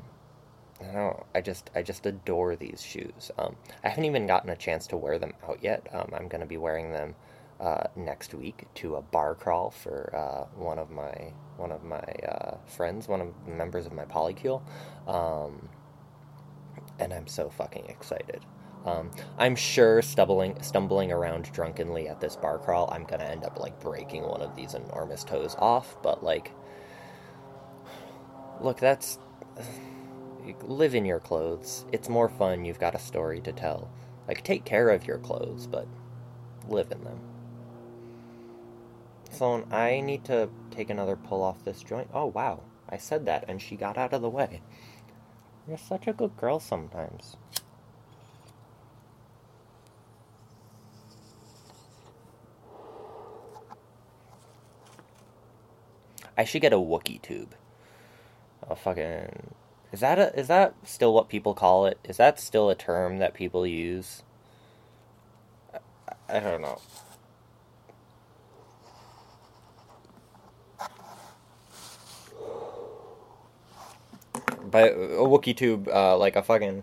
I 0.81 0.93
don't. 0.93 1.23
I 1.35 1.41
just 1.41 1.71
I 1.75 1.83
just 1.83 2.07
adore 2.07 2.57
these 2.57 2.83
shoes. 2.83 3.31
Um, 3.39 3.57
I 3.85 3.89
haven't 3.91 4.05
even 4.07 4.27
gotten 4.27 4.51
a 4.51 4.57
chance 4.57 4.87
to 4.89 4.97
wear 4.97 5.19
them 5.19 5.35
out 5.49 5.61
yet. 5.63 5.87
I'm 5.93 6.29
going 6.29 6.41
to 6.41 6.47
be 6.47 6.57
wearing 6.57 6.93
them 6.93 7.15
uh, 7.61 7.85
next 7.97 8.35
week 8.35 8.67
to 8.75 8.97
a 8.97 9.03
bar 9.03 9.35
crawl 9.35 9.71
for 9.71 10.15
uh, 10.15 10.59
one 10.59 10.79
of 10.79 10.91
my 10.91 11.33
one 11.57 11.71
of 11.71 11.85
my 11.85 11.97
uh, 11.99 12.57
friends, 12.67 13.07
one 13.09 13.21
of 13.21 13.29
the 13.47 13.53
members 13.53 13.87
of 13.87 13.93
my 13.93 14.05
polycule, 14.05 14.61
um, 15.07 15.69
and 16.99 17.13
I'm 17.13 17.27
so 17.27 17.49
fucking 17.49 17.87
excited. 17.87 18.45
Um, 18.85 19.11
I'm 19.39 19.57
sure 19.57 20.03
stumbling 20.03 20.61
stumbling 20.63 21.11
around 21.11 21.51
drunkenly 21.53 22.09
at 22.09 22.21
this 22.21 22.37
bar 22.37 22.59
crawl, 22.59 22.91
I'm 22.93 23.05
gonna 23.05 23.25
end 23.25 23.45
up 23.45 23.61
like 23.61 23.81
breaking 23.81 24.25
one 24.25 24.43
of 24.43 24.55
these 24.57 24.75
enormous 24.75 25.25
toes 25.25 25.57
off. 25.59 25.97
But 26.03 26.23
like, 26.23 26.53
look, 28.61 28.79
that's 28.79 29.19
live 30.63 30.95
in 30.95 31.05
your 31.05 31.21
clothes. 31.21 31.87
It's 31.93 32.09
more 32.09 32.29
fun. 32.29 32.65
You've 32.65 32.79
got 32.79 32.95
a 32.95 32.99
story 32.99 33.41
to 33.43 33.53
tell. 33.53 33.91
Like, 34.29 34.43
take 34.43 34.65
care 34.65 34.91
of 34.91 35.07
your 35.07 35.19
clothes, 35.19 35.67
but 35.67 35.87
live 36.69 36.91
in 36.91 37.03
them. 37.05 37.19
I 39.43 40.01
need 40.01 40.25
to 40.25 40.49
take 40.71 40.91
another 40.91 41.17
pull 41.17 41.43
off 41.43 41.65
this 41.65 41.83
joint. 41.83 42.09
Oh, 42.13 42.27
wow. 42.27 42.61
I 42.89 42.97
said 42.97 43.27
that, 43.27 43.45
and 43.49 43.61
she 43.61 43.77
got 43.77 43.97
out 43.99 44.13
of 44.13 44.23
the 44.23 44.29
way. 44.29 44.63
You're 45.67 45.79
such 45.79 46.07
a 46.07 46.13
good 46.13 46.37
girl 46.37 46.61
sometimes. 46.61 47.37
I 56.37 56.45
should 56.45 56.63
get 56.63 56.73
a 56.73 56.77
Wookie 56.77 57.23
tube. 57.23 57.55
A 58.69 58.75
fucking 58.75 59.55
is 59.95 60.01
that 60.01 60.19
a, 60.19 60.37
is 60.37 60.49
that 60.49 60.75
still 60.83 61.15
what 61.15 61.29
people 61.29 61.55
call 61.55 61.87
it? 61.87 62.01
Is 62.03 62.17
that 62.17 62.41
still 62.41 62.69
a 62.69 62.75
term 62.75 63.19
that 63.19 63.33
people 63.33 63.65
use? 63.65 64.25
I, 65.73 65.79
I 66.29 66.41
don't 66.41 66.63
know. 66.63 66.81
But 74.75 74.95
a 74.95 75.23
Wookie 75.23 75.57
tube, 75.57 75.87
uh, 75.87 76.19
like 76.19 76.35
a 76.35 76.43
fucking 76.43 76.83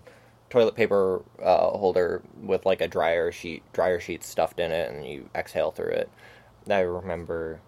toilet 0.50 0.76
paper 0.76 1.26
uh, 1.44 1.72
holder 1.72 2.22
with 2.42 2.66
like 2.66 2.80
a 2.80 2.88
dryer 2.88 3.34
sheet, 3.34 3.64
dryer 3.74 4.00
sheet 4.00 4.24
stuffed 4.24 4.62
in 4.62 4.72
it, 4.72 4.94
and 4.94 5.06
you 5.06 5.30
exhale 5.36 5.72
through 5.72 5.92
it. 5.92 6.10
I 6.70 6.80
remember 6.80 7.60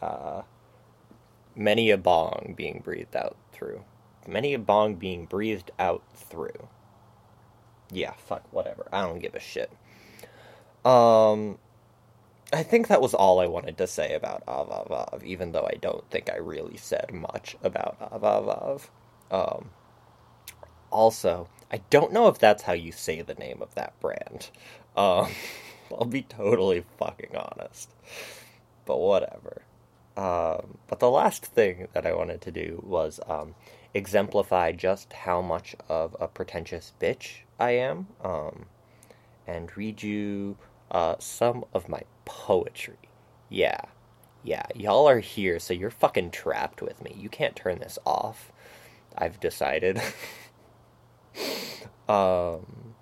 uh, 0.00 0.42
many 1.56 1.90
a 1.90 1.98
bong 1.98 2.54
being 2.56 2.80
breathed 2.84 3.16
out 3.16 3.36
through. 3.50 3.82
Many 4.28 4.54
a 4.54 4.58
bong 4.60 4.94
being 4.94 5.26
breathed 5.26 5.72
out 5.80 6.04
through. 6.14 6.68
Yeah, 7.90 8.12
fuck, 8.12 8.44
whatever. 8.52 8.86
I 8.92 9.00
don't 9.00 9.18
give 9.18 9.34
a 9.34 9.40
shit. 9.40 9.72
Um, 10.84 11.58
I 12.52 12.62
think 12.62 12.88
that 12.88 13.00
was 13.00 13.14
all 13.14 13.40
I 13.40 13.46
wanted 13.46 13.78
to 13.78 13.86
say 13.86 14.14
about 14.14 14.44
Avavav, 14.46 15.22
even 15.22 15.52
though 15.52 15.66
I 15.66 15.76
don't 15.80 16.08
think 16.10 16.30
I 16.30 16.36
really 16.36 16.76
said 16.76 17.10
much 17.12 17.56
about 17.62 17.98
Avavav. 18.12 18.88
Um, 19.30 19.70
also, 20.90 21.48
I 21.70 21.80
don't 21.88 22.12
know 22.12 22.28
if 22.28 22.38
that's 22.38 22.64
how 22.64 22.74
you 22.74 22.92
say 22.92 23.22
the 23.22 23.34
name 23.34 23.62
of 23.62 23.74
that 23.74 23.98
brand. 24.00 24.50
Um, 24.96 25.28
I'll 25.90 26.04
be 26.04 26.22
totally 26.22 26.84
fucking 26.98 27.34
honest. 27.34 27.90
But 28.84 28.98
whatever. 28.98 29.62
Um, 30.16 30.78
but 30.88 31.00
the 31.00 31.10
last 31.10 31.46
thing 31.46 31.88
that 31.94 32.04
I 32.04 32.12
wanted 32.12 32.42
to 32.42 32.50
do 32.50 32.82
was 32.86 33.18
um, 33.26 33.54
exemplify 33.94 34.72
just 34.72 35.12
how 35.12 35.40
much 35.40 35.74
of 35.88 36.14
a 36.20 36.28
pretentious 36.28 36.92
bitch 37.00 37.40
I 37.58 37.70
am 37.72 38.08
um, 38.22 38.66
and 39.46 39.74
read 39.76 40.02
you 40.02 40.58
uh, 40.92 41.16
some 41.18 41.64
of 41.74 41.88
my 41.88 42.02
poetry. 42.24 42.98
Yeah. 43.48 43.80
Yeah, 44.44 44.66
y'all 44.74 45.08
are 45.08 45.20
here, 45.20 45.58
so 45.60 45.72
you're 45.72 45.90
fucking 45.90 46.32
trapped 46.32 46.82
with 46.82 47.00
me. 47.02 47.14
You 47.16 47.28
can't 47.28 47.54
turn 47.54 47.78
this 47.78 47.98
off. 48.04 48.52
I've 49.16 49.38
decided. 49.38 50.00
um, 52.08 52.94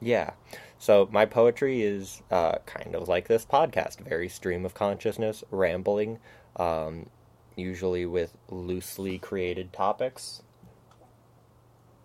yeah. 0.00 0.32
So 0.78 1.08
my 1.12 1.24
poetry 1.24 1.82
is 1.82 2.22
uh, 2.30 2.58
kind 2.66 2.94
of 2.96 3.08
like 3.08 3.28
this 3.28 3.46
podcast, 3.46 4.00
very 4.00 4.28
stream 4.28 4.64
of 4.64 4.74
consciousness, 4.74 5.44
rambling, 5.50 6.18
um, 6.56 7.08
usually 7.54 8.06
with 8.06 8.36
loosely 8.50 9.18
created 9.18 9.72
topics. 9.72 10.42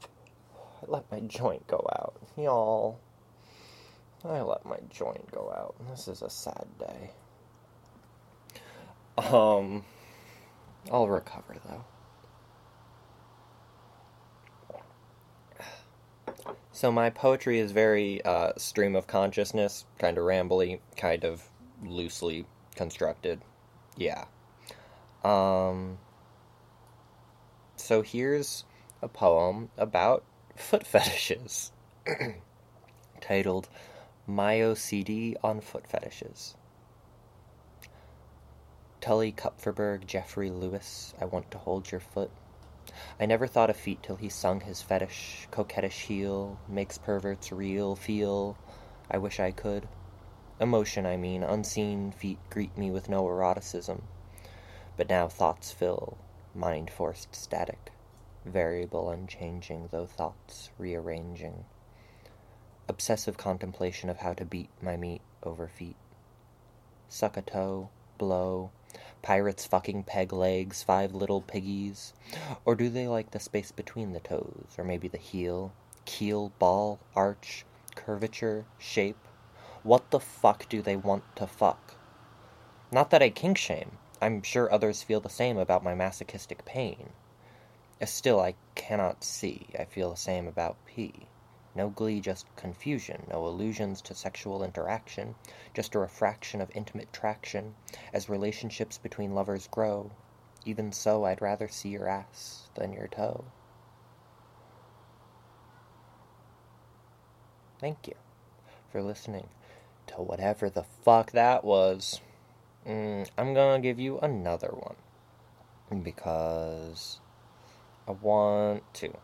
I 0.03 0.85
let 0.87 1.11
my 1.11 1.19
joint 1.21 1.65
go 1.67 1.87
out, 1.97 2.15
y'all. 2.37 2.99
I 4.29 4.41
let 4.41 4.65
my 4.65 4.77
joint 4.89 5.31
go 5.31 5.51
out. 5.55 5.75
This 5.89 6.07
is 6.07 6.21
a 6.21 6.29
sad 6.29 6.67
day. 6.79 7.11
Um, 9.17 9.83
I'll 10.91 11.07
recover 11.07 11.55
though. 11.65 11.85
So 16.71 16.91
my 16.91 17.09
poetry 17.11 17.59
is 17.59 17.71
very 17.71 18.23
uh, 18.25 18.53
stream 18.57 18.95
of 18.95 19.05
consciousness, 19.05 19.85
kind 19.99 20.17
of 20.17 20.23
rambly, 20.23 20.79
kind 20.97 21.23
of 21.23 21.47
loosely 21.83 22.45
constructed. 22.75 23.41
Yeah. 23.97 24.25
Um. 25.23 25.99
So 27.75 28.01
here's 28.01 28.63
a 29.01 29.07
poem 29.07 29.69
about 29.77 30.23
foot 30.55 30.87
fetishes, 30.87 31.71
titled 33.21 33.67
"My 34.27 34.55
OCD 34.55 35.35
on 35.43 35.61
Foot 35.61 35.87
Fetishes." 35.87 36.55
Tuli 39.01 39.31
Kupferberg, 39.31 40.05
Jeffrey 40.05 40.51
Lewis, 40.51 41.15
I 41.19 41.25
want 41.25 41.49
to 41.49 41.57
hold 41.57 41.91
your 41.91 41.99
foot. 42.01 42.29
I 43.19 43.25
never 43.25 43.47
thought 43.47 43.71
of 43.71 43.77
feet 43.77 44.03
till 44.03 44.17
he 44.17 44.29
sung 44.29 44.61
his 44.61 44.83
fetish, 44.83 45.47
coquettish 45.49 46.05
heel, 46.05 46.59
makes 46.67 46.99
perverts 46.99 47.51
real, 47.51 47.95
feel, 47.95 48.57
I 49.09 49.17
wish 49.17 49.39
I 49.39 49.51
could. 49.51 49.87
Emotion, 50.59 51.07
I 51.07 51.17
mean, 51.17 51.41
unseen 51.41 52.11
feet 52.11 52.37
greet 52.51 52.77
me 52.77 52.91
with 52.91 53.09
no 53.09 53.27
eroticism. 53.27 54.03
But 54.97 55.09
now 55.09 55.27
thoughts 55.27 55.71
fill, 55.71 56.19
mind 56.53 56.91
forced 56.91 57.33
static, 57.35 57.91
variable, 58.45 59.09
unchanging, 59.09 59.89
though 59.91 60.05
thoughts 60.05 60.69
rearranging. 60.77 61.65
Obsessive 62.91 63.37
contemplation 63.37 64.09
of 64.09 64.17
how 64.17 64.33
to 64.33 64.43
beat 64.43 64.67
my 64.81 64.97
meat 64.97 65.21
over 65.43 65.69
feet. 65.69 65.95
Suck 67.07 67.37
a 67.37 67.41
toe, 67.41 67.87
blow, 68.17 68.71
Pirates 69.21 69.65
fucking 69.65 70.03
peg 70.03 70.33
legs, 70.33 70.83
five 70.83 71.15
little 71.15 71.39
piggies? 71.39 72.11
Or 72.65 72.75
do 72.75 72.89
they 72.89 73.07
like 73.07 73.31
the 73.31 73.39
space 73.39 73.71
between 73.71 74.11
the 74.11 74.19
toes, 74.19 74.75
or 74.77 74.83
maybe 74.83 75.07
the 75.07 75.17
heel, 75.17 75.71
keel, 76.03 76.51
ball, 76.59 76.99
arch, 77.15 77.63
curvature, 77.95 78.65
shape? 78.77 79.25
What 79.83 80.11
the 80.11 80.19
fuck 80.19 80.67
do 80.67 80.81
they 80.81 80.97
want 80.97 81.23
to 81.37 81.47
fuck? 81.47 81.95
Not 82.91 83.09
that 83.11 83.23
I 83.23 83.29
kink 83.29 83.57
shame. 83.57 83.99
I'm 84.21 84.41
sure 84.41 84.69
others 84.69 85.01
feel 85.01 85.21
the 85.21 85.29
same 85.29 85.57
about 85.57 85.81
my 85.81 85.95
masochistic 85.95 86.65
pain. 86.65 87.11
Still, 88.03 88.41
I 88.41 88.55
cannot 88.75 89.23
see. 89.23 89.67
I 89.79 89.85
feel 89.85 90.09
the 90.09 90.17
same 90.17 90.45
about 90.45 90.75
pee. 90.85 91.27
No 91.73 91.89
glee, 91.89 92.19
just 92.19 92.53
confusion, 92.55 93.27
no 93.29 93.45
allusions 93.45 94.01
to 94.01 94.13
sexual 94.13 94.63
interaction, 94.63 95.35
just 95.73 95.95
a 95.95 95.99
refraction 95.99 96.59
of 96.59 96.69
intimate 96.75 97.13
traction 97.13 97.75
as 98.13 98.27
relationships 98.27 98.97
between 98.97 99.33
lovers 99.33 99.67
grow. 99.67 100.11
Even 100.65 100.91
so, 100.91 101.23
I'd 101.23 101.41
rather 101.41 101.67
see 101.67 101.89
your 101.89 102.07
ass 102.07 102.69
than 102.75 102.91
your 102.93 103.07
toe. 103.07 103.45
Thank 107.79 108.07
you 108.07 108.15
for 108.91 109.01
listening 109.01 109.47
to 110.07 110.15
whatever 110.15 110.69
the 110.69 110.83
fuck 110.83 111.31
that 111.31 111.63
was. 111.63 112.19
Mm, 112.85 113.29
I'm 113.37 113.53
gonna 113.53 113.81
give 113.81 113.99
you 113.99 114.19
another 114.19 114.69
one 114.69 116.03
because 116.03 117.19
I 118.07 118.11
want 118.11 118.83
to. 118.95 119.17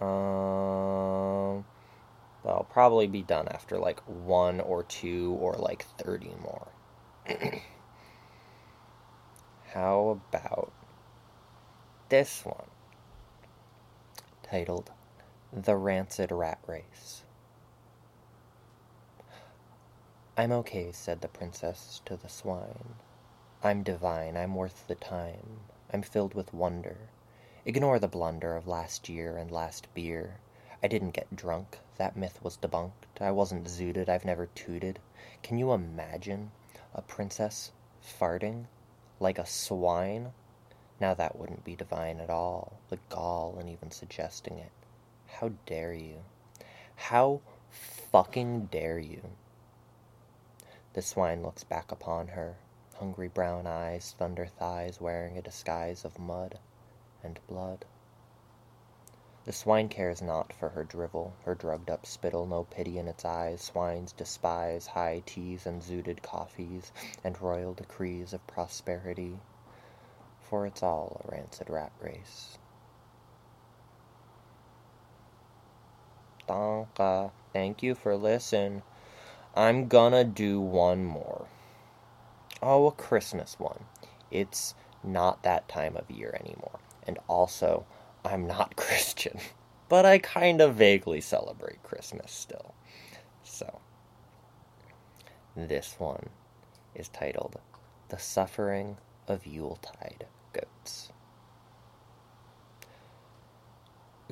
Um, 0.00 1.64
I'll 2.44 2.66
probably 2.70 3.06
be 3.06 3.22
done 3.22 3.48
after 3.48 3.78
like 3.78 4.00
one 4.06 4.60
or 4.60 4.82
two 4.82 5.36
or 5.40 5.54
like 5.54 5.84
30 5.98 6.32
more. 6.42 6.68
How 9.72 10.20
about 10.32 10.72
this 12.08 12.44
one? 12.44 12.66
Titled 14.42 14.90
The 15.52 15.76
Rancid 15.76 16.30
Rat 16.30 16.58
Race. 16.66 17.22
I'm 20.38 20.52
okay, 20.52 20.92
said 20.92 21.22
the 21.22 21.28
princess 21.28 22.02
to 22.04 22.16
the 22.16 22.28
swine. 22.28 22.96
I'm 23.62 23.82
divine, 23.82 24.36
I'm 24.36 24.54
worth 24.54 24.86
the 24.86 24.94
time. 24.94 25.60
I'm 25.92 26.02
filled 26.02 26.34
with 26.34 26.52
wonder. 26.52 26.96
Ignore 27.68 27.98
the 27.98 28.06
blunder 28.06 28.54
of 28.54 28.68
last 28.68 29.08
year 29.08 29.36
and 29.36 29.50
last 29.50 29.92
beer. 29.92 30.38
I 30.84 30.86
didn't 30.86 31.10
get 31.10 31.34
drunk. 31.34 31.80
That 31.96 32.16
myth 32.16 32.38
was 32.40 32.56
debunked. 32.56 33.20
I 33.20 33.32
wasn't 33.32 33.66
zooted. 33.66 34.08
I've 34.08 34.24
never 34.24 34.46
tooted. 34.46 35.00
Can 35.42 35.58
you 35.58 35.72
imagine 35.72 36.52
a 36.94 37.02
princess 37.02 37.72
farting 38.00 38.66
like 39.18 39.36
a 39.36 39.44
swine? 39.44 40.32
Now 41.00 41.12
that 41.14 41.36
wouldn't 41.36 41.64
be 41.64 41.74
divine 41.74 42.20
at 42.20 42.30
all. 42.30 42.78
The 42.88 43.00
gall 43.08 43.58
in 43.58 43.68
even 43.68 43.90
suggesting 43.90 44.58
it. 44.58 44.70
How 45.26 45.50
dare 45.66 45.92
you? 45.92 46.18
How 46.94 47.40
fucking 47.68 48.66
dare 48.66 49.00
you? 49.00 49.22
The 50.92 51.02
swine 51.02 51.42
looks 51.42 51.64
back 51.64 51.90
upon 51.90 52.28
her, 52.28 52.58
hungry 52.94 53.26
brown 53.26 53.66
eyes, 53.66 54.14
thunder 54.16 54.46
thighs, 54.46 55.00
wearing 55.00 55.36
a 55.36 55.42
disguise 55.42 56.04
of 56.04 56.16
mud 56.16 56.60
and 57.26 57.38
blood. 57.48 57.84
The 59.44 59.52
swine 59.52 59.88
cares 59.88 60.22
not 60.22 60.52
for 60.52 60.70
her 60.70 60.82
drivel, 60.82 61.34
her 61.44 61.54
drugged 61.54 61.90
up 61.90 62.06
spittle, 62.06 62.46
no 62.46 62.64
pity 62.64 62.98
in 62.98 63.06
its 63.06 63.24
eyes. 63.24 63.60
Swines 63.60 64.12
despise 64.12 64.86
high 64.86 65.22
teas 65.26 65.66
and 65.66 65.82
zooted 65.82 66.22
coffees 66.22 66.90
and 67.22 67.40
royal 67.40 67.74
decrees 67.74 68.32
of 68.32 68.46
prosperity, 68.46 69.38
for 70.40 70.66
it's 70.66 70.82
all 70.82 71.20
a 71.24 71.30
rancid 71.30 71.68
rat 71.68 71.92
race. 72.00 72.58
Donka, 76.48 77.30
thank 77.52 77.82
you 77.82 77.94
for 77.94 78.16
listening. 78.16 78.82
I'm 79.54 79.88
gonna 79.88 80.24
do 80.24 80.60
one 80.60 81.04
more. 81.04 81.46
Oh, 82.62 82.86
a 82.86 82.92
Christmas 82.92 83.60
one. 83.60 83.84
It's 84.30 84.74
not 85.04 85.42
that 85.44 85.68
time 85.68 85.96
of 85.96 86.10
year 86.10 86.36
anymore. 86.40 86.80
And 87.06 87.18
also, 87.28 87.86
I'm 88.24 88.46
not 88.46 88.76
Christian, 88.76 89.38
but 89.88 90.04
I 90.04 90.18
kind 90.18 90.60
of 90.60 90.74
vaguely 90.74 91.20
celebrate 91.20 91.82
Christmas 91.82 92.32
still. 92.32 92.74
So, 93.44 93.80
this 95.56 95.94
one 95.98 96.28
is 96.94 97.08
titled 97.08 97.60
The 98.08 98.18
Suffering 98.18 98.98
of 99.28 99.46
Yuletide 99.46 100.26
Goats. 100.52 101.12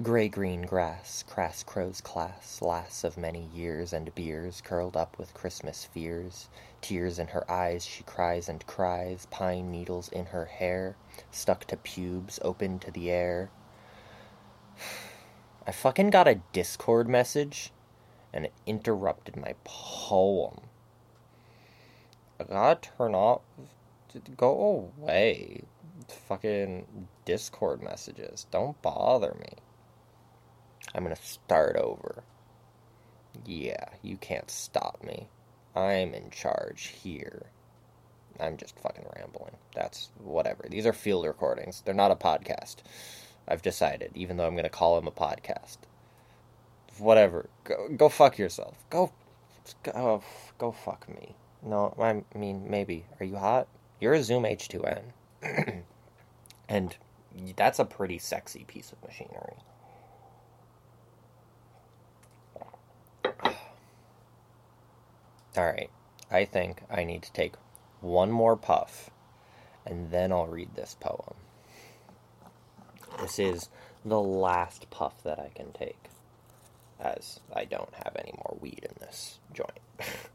Grey 0.03 0.29
green 0.29 0.63
grass, 0.63 1.23
crass 1.23 1.63
crow's 1.63 2.01
class, 2.01 2.61
lass 2.61 3.05
of 3.05 3.17
many 3.17 3.49
years 3.55 3.93
and 3.93 4.13
beers, 4.17 4.61
curled 4.61 4.97
up 4.97 5.17
with 5.19 5.33
Christmas 5.35 5.85
fears. 5.85 6.49
Tears 6.81 7.21
in 7.21 7.29
her 7.29 7.49
eyes, 7.49 7.85
she 7.85 8.03
cries 8.03 8.49
and 8.49 8.67
cries, 8.67 9.27
pine 9.31 9.71
needles 9.71 10.09
in 10.09 10.27
her 10.27 10.47
hair, 10.47 10.97
stuck 11.31 11.67
to 11.67 11.77
pubes, 11.77 12.39
open 12.43 12.79
to 12.81 12.91
the 12.91 13.11
air. 13.11 13.51
I 15.67 15.73
fucking 15.73 16.11
got 16.11 16.29
a 16.29 16.41
Discord 16.53 17.09
message 17.09 17.73
and 18.33 18.47
it 18.47 18.53
interrupted 18.67 19.37
my 19.37 19.55
poem. 19.65 20.61
I 22.41 22.45
gotta 22.45 22.91
turn 22.97 23.15
off. 23.15 23.43
Go 24.37 24.91
away. 24.99 25.63
Fucking 26.29 27.09
Discord 27.25 27.83
messages. 27.83 28.47
Don't 28.51 28.81
bother 28.83 29.37
me. 29.41 29.55
I'm 30.95 31.05
gonna 31.05 31.17
start 31.17 31.77
over. 31.77 32.25
Yeah, 33.45 33.89
you 34.03 34.17
can't 34.17 34.51
stop 34.51 35.03
me. 35.03 35.29
I'm 35.75 36.15
in 36.15 36.31
charge 36.31 36.87
here. 37.03 37.47
I'm 38.41 38.57
just 38.57 38.79
fucking 38.79 39.07
rambling. 39.17 39.57
That's 39.75 40.11
whatever. 40.19 40.67
These 40.69 40.87
are 40.87 40.93
field 40.93 41.27
recordings. 41.27 41.83
They're 41.85 41.95
not 41.95 42.11
a 42.11 42.17
podcast. 42.17 42.77
I've 43.47 43.63
decided, 43.63 44.11
even 44.15 44.37
though 44.37 44.47
I'm 44.47 44.57
gonna 44.57 44.69
call 44.69 44.97
them 44.97 45.07
a 45.07 45.13
podcast. 45.13 45.79
Whatever. 46.99 47.49
Go, 47.65 47.89
go 47.97 48.09
fuck 48.09 48.39
yourself. 48.39 48.77
Go, 48.91 49.13
go, 49.83 50.23
go 50.59 50.73
fuck 50.73 51.09
me. 51.09 51.35
No, 51.63 51.95
I 51.99 52.23
mean 52.37 52.69
maybe. 52.69 53.07
Are 53.21 53.27
you 53.27 53.37
hot? 53.37 53.69
You're 54.01 54.15
a 54.15 54.23
Zoom 54.23 54.45
H2n, 54.45 55.03
and 56.69 56.97
that's 57.57 57.79
a 57.79 57.85
pretty 57.85 58.19
sexy 58.19 58.65
piece 58.65 58.93
of 58.93 59.03
machinery. 59.03 59.57
All 65.57 65.65
right. 65.65 65.91
I 66.31 66.45
think 66.45 66.83
I 66.91 67.05
need 67.05 67.23
to 67.23 67.33
take 67.33 67.55
one 68.05 68.31
more 68.31 68.57
puff 68.57 69.11
and 69.87 70.11
then 70.11 70.33
I'll 70.33 70.47
read 70.47 70.75
this 70.75 70.97
poem. 71.01 71.35
This 73.21 73.39
is 73.39 73.69
the 74.05 74.21
last 74.21 74.91
puff 74.91 75.23
that 75.25 75.39
I 75.39 75.51
can 75.55 75.73
take 75.73 76.11
as 77.01 77.41
I 77.55 77.65
don't 77.65 77.93
have 77.95 78.17
any 78.19 78.33
more 78.33 78.57
weed 78.61 78.81
in 78.89 78.95
this 79.01 79.39
joint. 79.53 79.81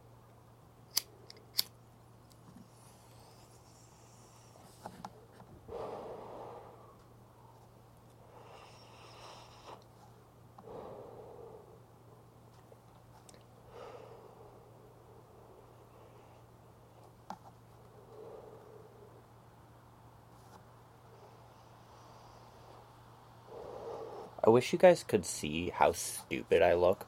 I 24.49 24.51
wish 24.51 24.73
you 24.73 24.79
guys 24.79 25.03
could 25.03 25.27
see 25.27 25.69
how 25.69 25.91
stupid 25.91 26.63
I 26.63 26.73
look. 26.73 27.05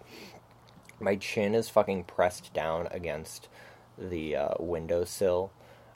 My 0.99 1.15
chin 1.15 1.55
is 1.55 1.69
fucking 1.69 2.03
pressed 2.03 2.53
down 2.53 2.87
against 2.91 3.49
the 3.97 4.35
uh, 4.35 4.49
windowsill. 4.59 5.51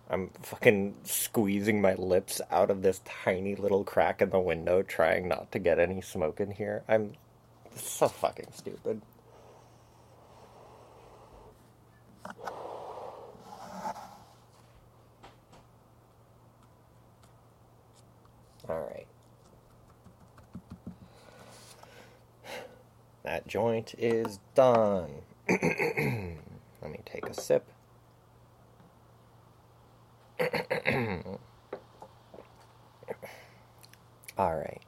I'm 0.10 0.31
fucking 0.41 0.95
squeezing 1.03 1.84
my 1.84 1.93
lips 1.93 2.41
out 2.49 2.71
of 2.71 2.81
this 2.81 2.99
tiny 3.05 3.53
little 3.53 3.84
crack 3.84 4.23
in 4.23 4.31
the 4.31 4.39
window, 4.39 4.81
trying 4.81 5.27
not 5.27 5.51
to 5.51 5.60
get 5.60 5.77
any 5.77 6.01
smoke 6.01 6.39
in 6.39 6.49
here. 6.49 6.84
I'm 6.88 7.13
so 7.75 8.08
fucking 8.08 8.47
stupid. 8.51 9.03
Alright. 18.67 19.05
That 23.26 23.48
joint 23.48 23.96
is 23.98 24.38
done. 24.54 25.10
Let 25.50 26.92
me 26.92 27.00
take 27.06 27.26
a 27.26 27.34
sip. 27.34 27.68
All 34.38 34.56
right. 34.56 34.82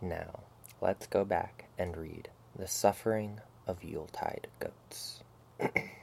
Now, 0.00 0.40
let's 0.80 1.06
go 1.06 1.26
back 1.26 1.66
and 1.76 1.94
read 1.94 2.30
The 2.56 2.66
Suffering 2.66 3.40
of 3.66 3.84
Yuletide 3.84 4.46
Goats. 4.58 5.22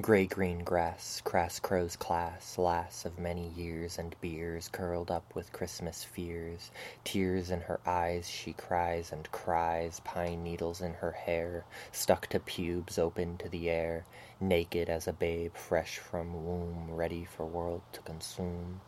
Grey 0.00 0.24
green 0.26 0.64
grass, 0.64 1.20
crass 1.22 1.60
crow's 1.60 1.96
class, 1.96 2.56
lass 2.56 3.04
of 3.04 3.18
many 3.18 3.48
years 3.50 3.98
and 3.98 4.16
beers, 4.22 4.70
curled 4.70 5.10
up 5.10 5.34
with 5.34 5.52
Christmas 5.52 6.02
fears. 6.02 6.70
Tears 7.04 7.50
in 7.50 7.60
her 7.60 7.78
eyes, 7.84 8.26
she 8.26 8.54
cries 8.54 9.12
and 9.12 9.30
cries, 9.32 10.00
pine 10.00 10.42
needles 10.42 10.80
in 10.80 10.94
her 10.94 11.12
hair, 11.12 11.66
stuck 11.92 12.26
to 12.28 12.40
pubes 12.40 12.98
open 12.98 13.36
to 13.36 13.50
the 13.50 13.68
air, 13.68 14.06
naked 14.40 14.88
as 14.88 15.06
a 15.06 15.12
babe 15.12 15.54
fresh 15.54 15.98
from 15.98 16.46
womb, 16.46 16.90
ready 16.90 17.26
for 17.26 17.44
world 17.44 17.82
to 17.92 18.00
consume. 18.00 18.80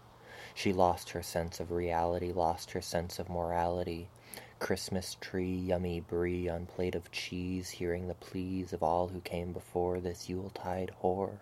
She 0.54 0.72
lost 0.72 1.10
her 1.10 1.22
sense 1.22 1.60
of 1.60 1.70
reality, 1.70 2.32
lost 2.32 2.70
her 2.70 2.80
sense 2.80 3.18
of 3.18 3.28
morality. 3.28 4.08
Christmas 4.64 5.18
tree, 5.20 5.54
yummy 5.54 6.00
brie 6.00 6.48
on 6.48 6.64
plate 6.64 6.94
of 6.94 7.12
cheese, 7.12 7.68
hearing 7.68 8.08
the 8.08 8.14
pleas 8.14 8.72
of 8.72 8.82
all 8.82 9.08
who 9.08 9.20
came 9.20 9.52
before 9.52 10.00
this 10.00 10.30
Yuletide 10.30 10.90
whore. 11.02 11.40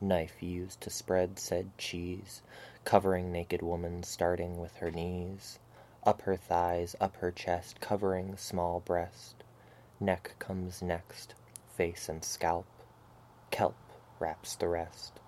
Knife 0.00 0.42
used 0.42 0.80
to 0.80 0.90
spread 0.90 1.38
said 1.38 1.70
cheese, 1.78 2.42
covering 2.84 3.30
naked 3.30 3.62
woman 3.62 4.02
starting 4.02 4.58
with 4.58 4.74
her 4.78 4.90
knees. 4.90 5.60
Up 6.02 6.22
her 6.22 6.34
thighs, 6.34 6.96
up 7.00 7.14
her 7.18 7.30
chest, 7.30 7.80
covering 7.80 8.36
small 8.36 8.80
breast. 8.80 9.44
Neck 10.00 10.34
comes 10.40 10.82
next, 10.82 11.36
face 11.76 12.08
and 12.08 12.24
scalp. 12.24 12.66
Kelp 13.52 13.76
wraps 14.18 14.56
the 14.56 14.66
rest. 14.66 15.20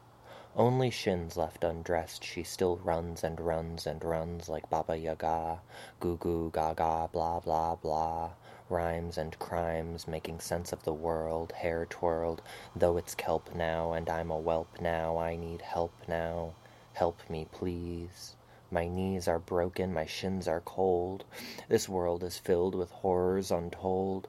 Only 0.59 0.89
shins 0.89 1.37
left 1.37 1.65
undressed, 1.65 2.25
she 2.25 2.43
still 2.43 2.79
runs 2.79 3.23
and 3.23 3.39
runs 3.39 3.87
and 3.87 4.03
runs 4.03 4.49
like 4.49 4.71
Baba 4.71 4.97
Yaga, 4.97 5.61
goo 6.01 6.17
goo 6.17 6.51
gaga, 6.51 7.11
blah 7.13 7.41
blah 7.41 7.75
blah. 7.75 8.31
Rhymes 8.71 9.19
and 9.19 9.39
crimes, 9.39 10.09
making 10.09 10.41
sense 10.41 10.73
of 10.73 10.83
the 10.83 10.95
world, 10.95 11.53
hair 11.53 11.85
twirled, 11.85 12.41
though 12.75 12.97
it's 12.97 13.15
kelp 13.15 13.55
now, 13.55 13.93
and 13.93 14.09
I'm 14.09 14.31
a 14.31 14.39
whelp 14.39 14.81
now, 14.81 15.19
I 15.19 15.37
need 15.37 15.61
help 15.61 15.93
now. 16.09 16.55
Help 16.95 17.19
me, 17.29 17.47
please. 17.53 18.35
My 18.71 18.89
knees 18.89 19.29
are 19.29 19.39
broken, 19.39 19.93
my 19.93 20.07
shins 20.07 20.49
are 20.49 20.63
cold. 20.63 21.25
This 21.69 21.87
world 21.87 22.25
is 22.25 22.39
filled 22.39 22.75
with 22.75 22.91
horrors 22.93 23.51
untold 23.51 24.27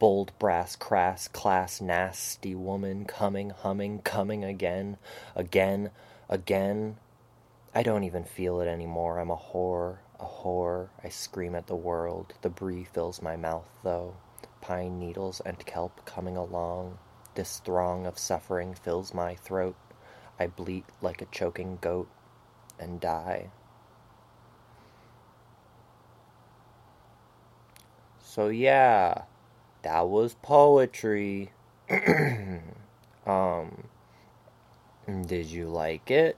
bold 0.00 0.32
brass 0.38 0.76
crass 0.76 1.28
class 1.28 1.78
nasty 1.78 2.54
woman 2.54 3.04
coming 3.04 3.50
humming 3.50 4.00
coming 4.00 4.42
again 4.42 4.96
again 5.36 5.90
again. 6.28 6.96
I 7.74 7.82
don't 7.82 8.04
even 8.04 8.24
feel 8.24 8.60
it 8.62 8.66
anymore. 8.66 9.20
I'm 9.20 9.30
a 9.30 9.36
whore 9.36 9.98
a 10.18 10.24
whore. 10.24 10.88
I 11.04 11.10
scream 11.10 11.54
at 11.54 11.66
the 11.66 11.76
world. 11.76 12.32
The 12.40 12.48
brie 12.48 12.84
fills 12.84 13.20
my 13.20 13.36
mouth 13.36 13.68
though. 13.84 14.16
Pine 14.62 14.98
needles 14.98 15.40
and 15.44 15.64
kelp 15.66 16.04
coming 16.06 16.36
along. 16.36 16.98
This 17.34 17.58
throng 17.58 18.06
of 18.06 18.18
suffering 18.18 18.74
fills 18.74 19.12
my 19.12 19.34
throat. 19.34 19.76
I 20.38 20.46
bleat 20.46 20.86
like 21.02 21.20
a 21.20 21.26
choking 21.26 21.76
goat 21.82 22.08
and 22.78 23.00
die. 23.00 23.50
So 28.22 28.48
yeah 28.48 29.24
that 29.82 30.08
was 30.08 30.34
poetry. 30.42 31.52
um, 33.26 33.84
did 35.26 35.46
you 35.46 35.68
like 35.68 36.10
it? 36.10 36.36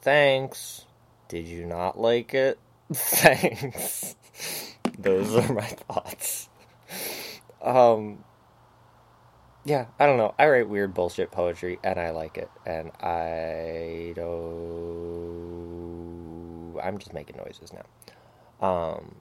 Thanks. 0.00 0.86
Did 1.28 1.46
you 1.46 1.66
not 1.66 1.98
like 1.98 2.34
it? 2.34 2.58
Thanks. 2.92 4.16
Those 4.98 5.34
are 5.36 5.52
my 5.52 5.66
thoughts. 5.66 6.48
Um, 7.60 8.24
yeah, 9.64 9.86
I 9.98 10.06
don't 10.06 10.16
know. 10.16 10.34
I 10.38 10.48
write 10.48 10.68
weird 10.68 10.94
bullshit 10.94 11.30
poetry 11.30 11.78
and 11.84 12.00
I 12.00 12.10
like 12.10 12.38
it. 12.38 12.50
And 12.64 12.90
I 13.02 14.14
don't. 14.16 14.38
I'm 16.82 16.96
just 16.98 17.12
making 17.12 17.36
noises 17.36 17.72
now. 17.72 17.84
Um, 18.66 19.16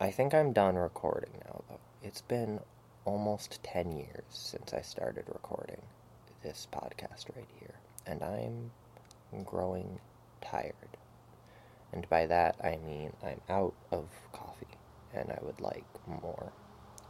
I 0.00 0.10
think 0.10 0.34
I'm 0.34 0.52
done 0.52 0.74
recording 0.76 1.30
now, 1.44 1.62
though. 1.68 1.78
It's 2.06 2.20
been 2.20 2.60
almost 3.04 3.64
10 3.64 3.96
years 3.96 4.22
since 4.28 4.72
I 4.72 4.80
started 4.82 5.24
recording 5.26 5.82
this 6.40 6.68
podcast 6.72 7.34
right 7.34 7.48
here. 7.58 7.74
And 8.06 8.22
I'm 8.22 9.42
growing 9.42 9.98
tired. 10.40 10.96
And 11.92 12.08
by 12.08 12.26
that, 12.26 12.54
I 12.62 12.78
mean 12.86 13.12
I'm 13.24 13.40
out 13.48 13.74
of 13.90 14.04
coffee 14.30 14.78
and 15.12 15.32
I 15.32 15.38
would 15.42 15.60
like 15.60 15.84
more. 16.06 16.52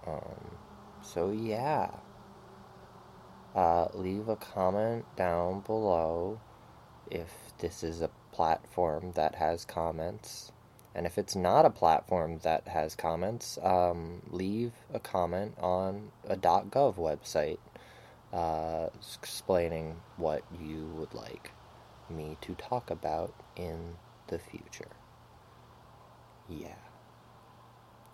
Um, 0.06 0.56
so, 1.02 1.30
yeah. 1.30 1.90
Uh, 3.54 3.88
leave 3.92 4.30
a 4.30 4.36
comment 4.36 5.04
down 5.14 5.60
below 5.60 6.40
if 7.10 7.34
this 7.58 7.82
is 7.82 8.00
a 8.00 8.08
platform 8.32 9.12
that 9.12 9.34
has 9.34 9.66
comments. 9.66 10.52
And 10.96 11.04
if 11.04 11.18
it's 11.18 11.36
not 11.36 11.66
a 11.66 11.70
platform 11.70 12.38
that 12.42 12.68
has 12.68 12.94
comments, 12.94 13.58
um, 13.62 14.22
leave 14.30 14.72
a 14.94 14.98
comment 14.98 15.54
on 15.58 16.10
a 16.26 16.36
.gov 16.36 16.96
website 16.96 17.58
uh, 18.32 18.88
explaining 19.20 20.00
what 20.16 20.42
you 20.58 20.86
would 20.96 21.12
like 21.12 21.52
me 22.08 22.38
to 22.40 22.54
talk 22.54 22.90
about 22.90 23.34
in 23.56 23.96
the 24.28 24.38
future. 24.38 24.88
Yeah. 26.48 26.78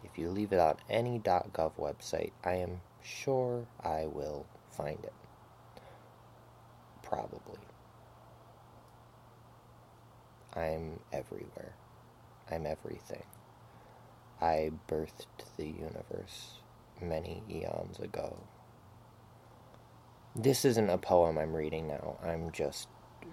If 0.03 0.19
you 0.19 0.31
leave 0.31 0.53
it 0.53 0.59
on 0.59 0.75
any 0.91 1.21
.gov 1.21 1.75
website, 1.79 2.33
I 2.43 2.55
am 2.55 2.81
sure 3.01 3.65
I 3.81 4.07
will 4.07 4.45
find 4.71 4.99
it 5.05 5.13
probably. 7.05 7.61
I'm 10.57 10.99
everywhere. 11.13 11.77
I'm 12.53 12.67
everything. 12.67 13.25
I 14.41 14.73
birthed 14.89 15.27
the 15.57 15.67
universe 15.67 16.55
many 17.01 17.43
eons 17.49 17.99
ago. 17.99 18.37
This 20.35 20.65
isn't 20.65 20.91
a 20.91 20.99
poem 20.99 21.39
I'm 21.39 21.55
reading 21.55 21.89
now. 21.89 22.19
I'm 22.25 22.51
just 22.53 22.89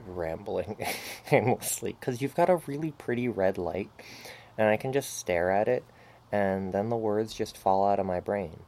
rambling 0.06 0.78
aimlessly 1.32 1.96
because 2.00 2.22
you've 2.22 2.36
got 2.36 2.50
a 2.50 2.62
really 2.68 2.92
pretty 2.92 3.28
red 3.28 3.58
light 3.58 3.90
and 4.58 4.68
I 4.68 4.78
can 4.78 4.94
just 4.94 5.18
stare 5.18 5.52
at 5.52 5.68
it 5.68 5.84
and 6.32 6.74
then 6.74 6.90
the 6.90 6.98
words 6.98 7.34
just 7.34 7.58
fall 7.58 7.88
out 7.88 8.00
of 8.00 8.06
my 8.06 8.20
brain 8.20 8.60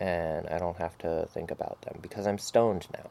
and 0.00 0.46
I 0.48 0.58
don't 0.58 0.76
have 0.76 0.98
to 0.98 1.26
think 1.32 1.50
about 1.50 1.82
them 1.82 1.98
because 2.02 2.26
I'm 2.26 2.38
stoned 2.38 2.86
now. 2.92 3.10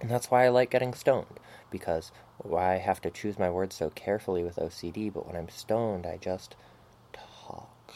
And 0.00 0.10
that's 0.10 0.30
why 0.30 0.44
I 0.44 0.48
like 0.48 0.70
getting 0.70 0.92
stoned, 0.92 1.40
because 1.70 2.12
I 2.54 2.76
have 2.76 3.00
to 3.00 3.10
choose 3.10 3.38
my 3.38 3.50
words 3.50 3.74
so 3.74 3.90
carefully 3.90 4.44
with 4.44 4.56
OCD, 4.56 5.12
but 5.12 5.26
when 5.26 5.36
I'm 5.36 5.48
stoned, 5.48 6.06
I 6.06 6.18
just 6.18 6.54
talk. 7.12 7.94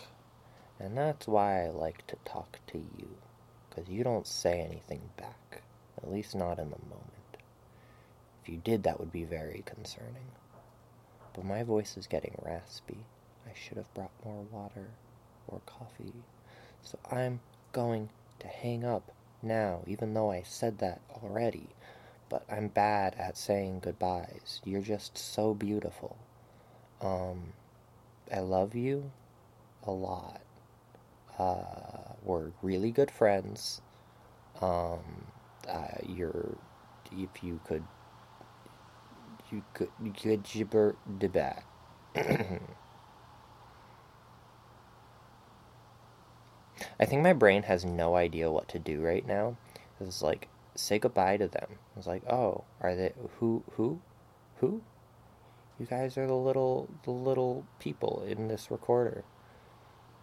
And 0.79 0.97
that's 0.97 1.29
why 1.29 1.65
I 1.65 1.69
like 1.69 2.07
to 2.07 2.17
talk 2.25 2.59
to 2.69 2.79
you, 2.79 3.09
because 3.69 3.89
you 3.91 4.03
don't 4.03 4.27
say 4.27 4.61
anything 4.61 5.11
back, 5.17 5.63
at 5.99 6.11
least 6.11 6.35
not 6.35 6.59
in 6.59 6.71
the 6.71 6.79
moment. 6.89 7.37
If 8.43 8.49
you 8.49 8.57
did, 8.57 8.83
that 8.83 8.99
would 8.99 9.13
be 9.13 9.25
very 9.25 9.63
concerning. 9.67 10.33
But 11.35 11.45
my 11.45 11.63
voice 11.63 11.97
is 11.97 12.07
getting 12.07 12.35
raspy. 12.43 13.05
I 13.47 13.53
should 13.55 13.77
have 13.77 13.93
brought 13.95 14.11
more 14.25 14.45
water 14.51 14.89
or 15.47 15.61
coffee. 15.67 16.15
So 16.83 16.99
I'm 17.11 17.41
going 17.73 18.09
to 18.41 18.47
hang 18.49 18.85
up 18.85 19.13
now, 19.43 19.81
even 19.87 20.15
though 20.15 20.31
I 20.31 20.43
said 20.43 20.79
that 20.79 21.01
already. 21.23 21.69
But 22.31 22.45
I'm 22.51 22.69
bad 22.69 23.17
at 23.19 23.37
saying 23.37 23.81
goodbyes. 23.81 24.63
You're 24.65 24.81
just 24.81 25.19
so 25.19 25.53
beautiful. 25.53 26.17
Um, 27.03 27.53
I 28.33 28.39
love 28.39 28.75
you 28.75 29.11
a 29.83 29.91
lot. 29.91 30.41
Uh, 31.39 32.15
we're 32.23 32.53
really 32.63 32.93
good 32.93 33.11
friends. 33.11 33.83
Um, 34.63 35.27
uh, 35.69 35.89
you're, 36.07 36.57
if 37.13 37.43
you 37.43 37.61
could, 37.65 37.83
you 39.51 39.65
could, 39.75 39.91
you 40.03 40.13
could 40.13 40.45
jibber 40.45 40.95
the 41.19 41.29
back. 41.29 41.65
I 47.01 47.07
think 47.07 47.23
my 47.23 47.33
brain 47.33 47.65
has 47.65 47.85
no 47.85 48.15
idea 48.15 48.53
what 48.53 48.69
to 48.69 48.79
do 48.79 49.01
right 49.01 49.27
now. 49.27 49.57
It's 50.01 50.23
like 50.23 50.49
say 50.81 50.99
goodbye 50.99 51.37
to 51.37 51.49
them. 51.49 51.79
It's 51.97 52.07
like, 52.07 52.25
oh, 52.29 52.65
are 52.81 52.95
they 52.95 53.13
who 53.39 53.63
who 53.73 54.01
who? 54.59 54.83
You 55.79 55.87
guys 55.87 56.19
are 56.19 56.27
the 56.27 56.35
little 56.35 56.89
the 57.05 57.11
little 57.11 57.65
people 57.79 58.25
in 58.27 58.49
this 58.49 58.71
recorder. 58.71 59.25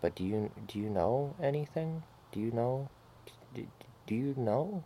But 0.01 0.15
do 0.15 0.23
you 0.23 0.51
do 0.67 0.79
you 0.79 0.89
know 0.89 1.35
anything? 1.41 2.03
Do 2.31 2.39
you 2.39 2.51
know? 2.51 2.89
Do, 3.53 3.67
do 4.05 4.15
you 4.15 4.33
know? 4.37 4.83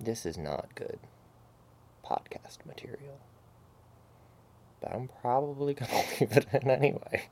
This 0.00 0.24
is 0.24 0.38
not 0.38 0.74
good 0.74 0.98
podcast 2.04 2.64
material. 2.66 3.20
But 4.80 4.94
I'm 4.94 5.08
probably 5.20 5.74
gonna 5.74 5.92
leave 6.20 6.32
it 6.32 6.46
in 6.52 6.70
anyway. 6.70 7.28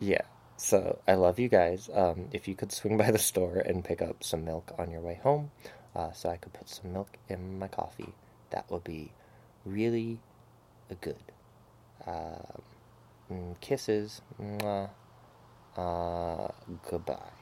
Yeah. 0.00 0.22
So 0.56 0.98
I 1.06 1.14
love 1.14 1.38
you 1.38 1.48
guys. 1.48 1.88
Um, 1.92 2.28
if 2.32 2.48
you 2.48 2.54
could 2.54 2.72
swing 2.72 2.96
by 2.98 3.10
the 3.10 3.18
store 3.18 3.58
and 3.58 3.84
pick 3.84 4.02
up 4.02 4.22
some 4.24 4.44
milk 4.44 4.72
on 4.78 4.90
your 4.90 5.00
way 5.00 5.20
home, 5.22 5.50
uh, 5.94 6.12
so 6.12 6.28
I 6.28 6.36
could 6.36 6.52
put 6.52 6.68
some 6.68 6.92
milk 6.92 7.16
in 7.28 7.58
my 7.58 7.68
coffee, 7.68 8.12
that 8.50 8.70
would 8.70 8.84
be 8.84 9.12
really 9.64 10.18
good. 11.00 11.16
Um, 12.06 13.54
kisses. 13.60 14.20
Mwah, 14.40 14.90
uh, 15.76 16.48
goodbye. 16.90 17.39